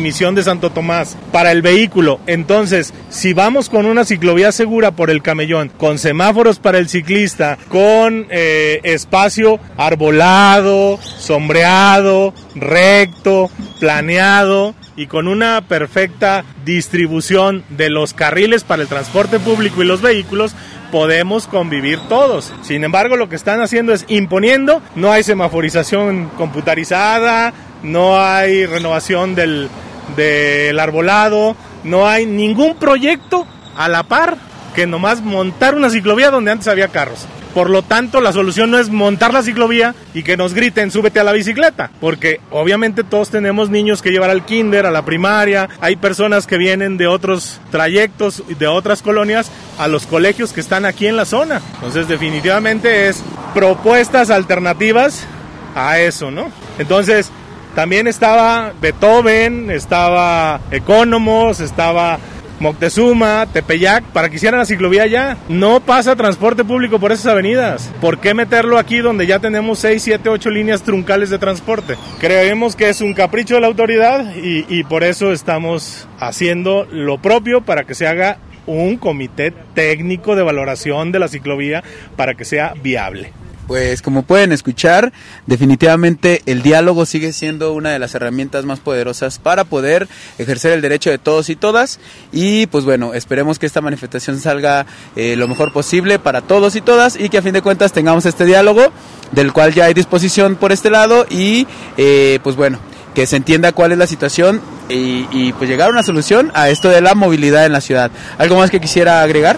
[0.00, 2.20] Misión de Santo Tomás para el vehículo.
[2.26, 7.58] Entonces, si vamos con una ciclovía segura por el camellón, con semáforos para el ciclista,
[7.68, 18.64] con eh, espacio arbolado, sombreado, recto, planeado, y con una perfecta distribución de los carriles
[18.64, 20.54] para el transporte público y los vehículos,
[20.90, 22.52] podemos convivir todos.
[22.62, 29.34] Sin embargo, lo que están haciendo es imponiendo, no hay semaforización computarizada, no hay renovación
[29.34, 29.70] del,
[30.16, 33.46] del arbolado, no hay ningún proyecto
[33.76, 34.36] a la par
[34.74, 37.26] que nomás montar una ciclovía donde antes había carros.
[37.56, 41.20] Por lo tanto, la solución no es montar la ciclovía y que nos griten, súbete
[41.20, 45.66] a la bicicleta, porque obviamente todos tenemos niños que llevar al kinder, a la primaria,
[45.80, 50.84] hay personas que vienen de otros trayectos, de otras colonias, a los colegios que están
[50.84, 51.62] aquí en la zona.
[51.76, 55.26] Entonces, definitivamente es propuestas alternativas
[55.74, 56.50] a eso, ¿no?
[56.78, 57.30] Entonces,
[57.74, 62.18] también estaba Beethoven, estaba Economos, estaba
[62.60, 65.36] Moctezuma, Tepeyac, para que hicieran la ciclovía ya.
[65.48, 67.90] No pasa transporte público por esas avenidas.
[68.00, 71.96] ¿Por qué meterlo aquí donde ya tenemos 6, 7, 8 líneas truncales de transporte?
[72.18, 77.62] Creemos que es un capricho de la autoridad y por eso estamos haciendo lo propio
[77.62, 81.82] para que se haga un comité técnico de valoración de la ciclovía
[82.16, 83.32] para que sea viable.
[83.66, 85.12] Pues como pueden escuchar,
[85.46, 90.06] definitivamente el diálogo sigue siendo una de las herramientas más poderosas para poder
[90.38, 91.98] ejercer el derecho de todos y todas.
[92.30, 94.86] Y pues bueno, esperemos que esta manifestación salga
[95.16, 98.24] eh, lo mejor posible para todos y todas y que a fin de cuentas tengamos
[98.24, 98.92] este diálogo
[99.32, 102.78] del cual ya hay disposición por este lado y eh, pues bueno,
[103.14, 106.68] que se entienda cuál es la situación y, y pues llegar a una solución a
[106.68, 108.12] esto de la movilidad en la ciudad.
[108.38, 109.56] ¿Algo más que quisiera agregar?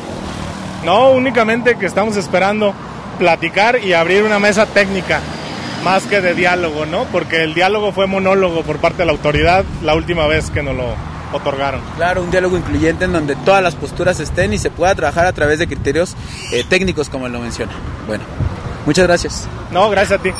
[0.84, 2.72] No, únicamente que estamos esperando
[3.18, 5.20] platicar y abrir una mesa técnica
[5.84, 7.04] más que de diálogo, ¿no?
[7.04, 10.76] Porque el diálogo fue monólogo por parte de la autoridad la última vez que nos
[10.76, 10.94] lo
[11.32, 11.80] otorgaron.
[11.96, 15.32] Claro, un diálogo incluyente en donde todas las posturas estén y se pueda trabajar a
[15.32, 16.16] través de criterios
[16.52, 17.72] eh, técnicos como él lo menciona.
[18.06, 18.24] Bueno,
[18.86, 19.48] muchas gracias.
[19.70, 20.30] No, gracias a ti.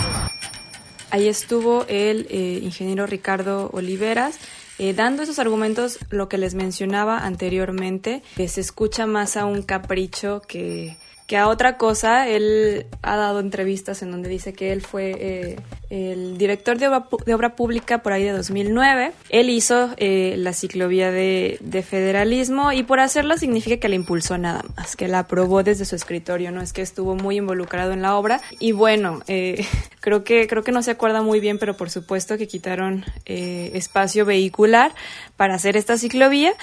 [1.10, 4.38] Ahí estuvo el eh, ingeniero Ricardo Oliveras.
[4.78, 9.62] Eh, dando esos argumentos, lo que les mencionaba anteriormente, que se escucha más a un
[9.62, 10.96] capricho que,
[11.28, 15.56] que a otra cosa, él ha dado entrevistas en donde dice que él fue eh,
[15.90, 19.12] el director de obra, pública por ahí de 2009.
[19.28, 24.38] Él hizo eh, la ciclovía de, de, federalismo y por hacerla significa que la impulsó
[24.38, 28.00] nada más, que la aprobó desde su escritorio, no es que estuvo muy involucrado en
[28.00, 28.40] la obra.
[28.58, 29.66] Y bueno, eh,
[30.00, 34.24] creo, que, creo que no se acuerda muy bien, pero por supuesto que quitaron espacio
[34.24, 34.92] vehicular
[35.36, 36.54] para hacer esta ciclovía.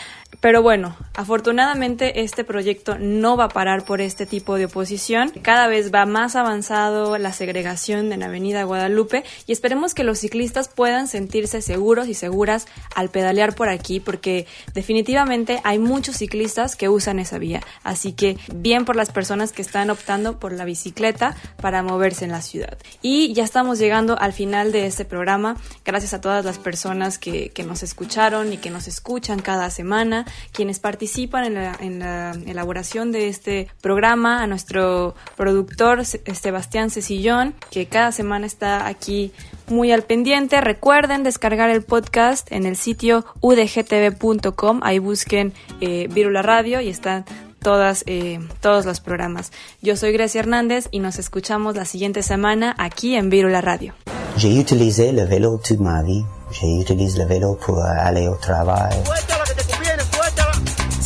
[0.41, 5.31] Pero bueno, afortunadamente este proyecto no va a parar por este tipo de oposición.
[5.41, 10.69] Cada vez va más avanzado la segregación en Avenida Guadalupe y esperemos que los ciclistas
[10.69, 16.89] puedan sentirse seguros y seguras al pedalear por aquí porque definitivamente hay muchos ciclistas que
[16.89, 17.61] usan esa vía.
[17.83, 22.31] Así que bien por las personas que están optando por la bicicleta para moverse en
[22.31, 22.77] la ciudad.
[23.01, 25.57] Y ya estamos llegando al final de este programa.
[25.83, 30.24] Gracias a todas las personas que, que nos escucharon y que nos escuchan cada semana,
[30.51, 37.55] quienes participan en la, en la elaboración de este programa, a nuestro productor Sebastián Cecillón,
[37.71, 39.32] que cada semana está aquí
[39.67, 40.61] muy al pendiente.
[40.61, 44.82] Recuerden descargar el podcast en el sitio udgtv.com.
[44.84, 47.26] Ahí busquen eh, Virula Radio y están
[47.65, 49.51] todas, eh, todos los programas.
[49.82, 53.93] Yo soy Grecia Hernández y nos escuchamos la siguiente semana aquí en Virula Radio.
[54.38, 56.23] J'ai utilisé le vélo toute ma vie.
[56.51, 58.93] J'utilise le vélo pour aller au travail.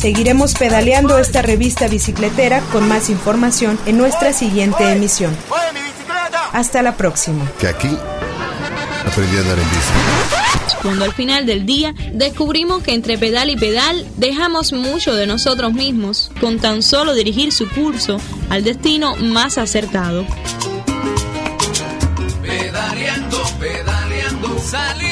[0.00, 5.36] Seguiremos pedaleando esta revista bicicletera con más información en nuestra siguiente emisión.
[6.54, 7.44] Hasta la próxima.
[7.60, 7.90] Que aquí
[9.06, 10.78] aprendí a andar en bici.
[10.80, 15.74] Cuando al final del día descubrimos que entre pedal y pedal dejamos mucho de nosotros
[15.74, 20.24] mismos con tan solo dirigir su curso al destino más acertado.
[22.40, 25.09] Pedaleando, pedaleando, salir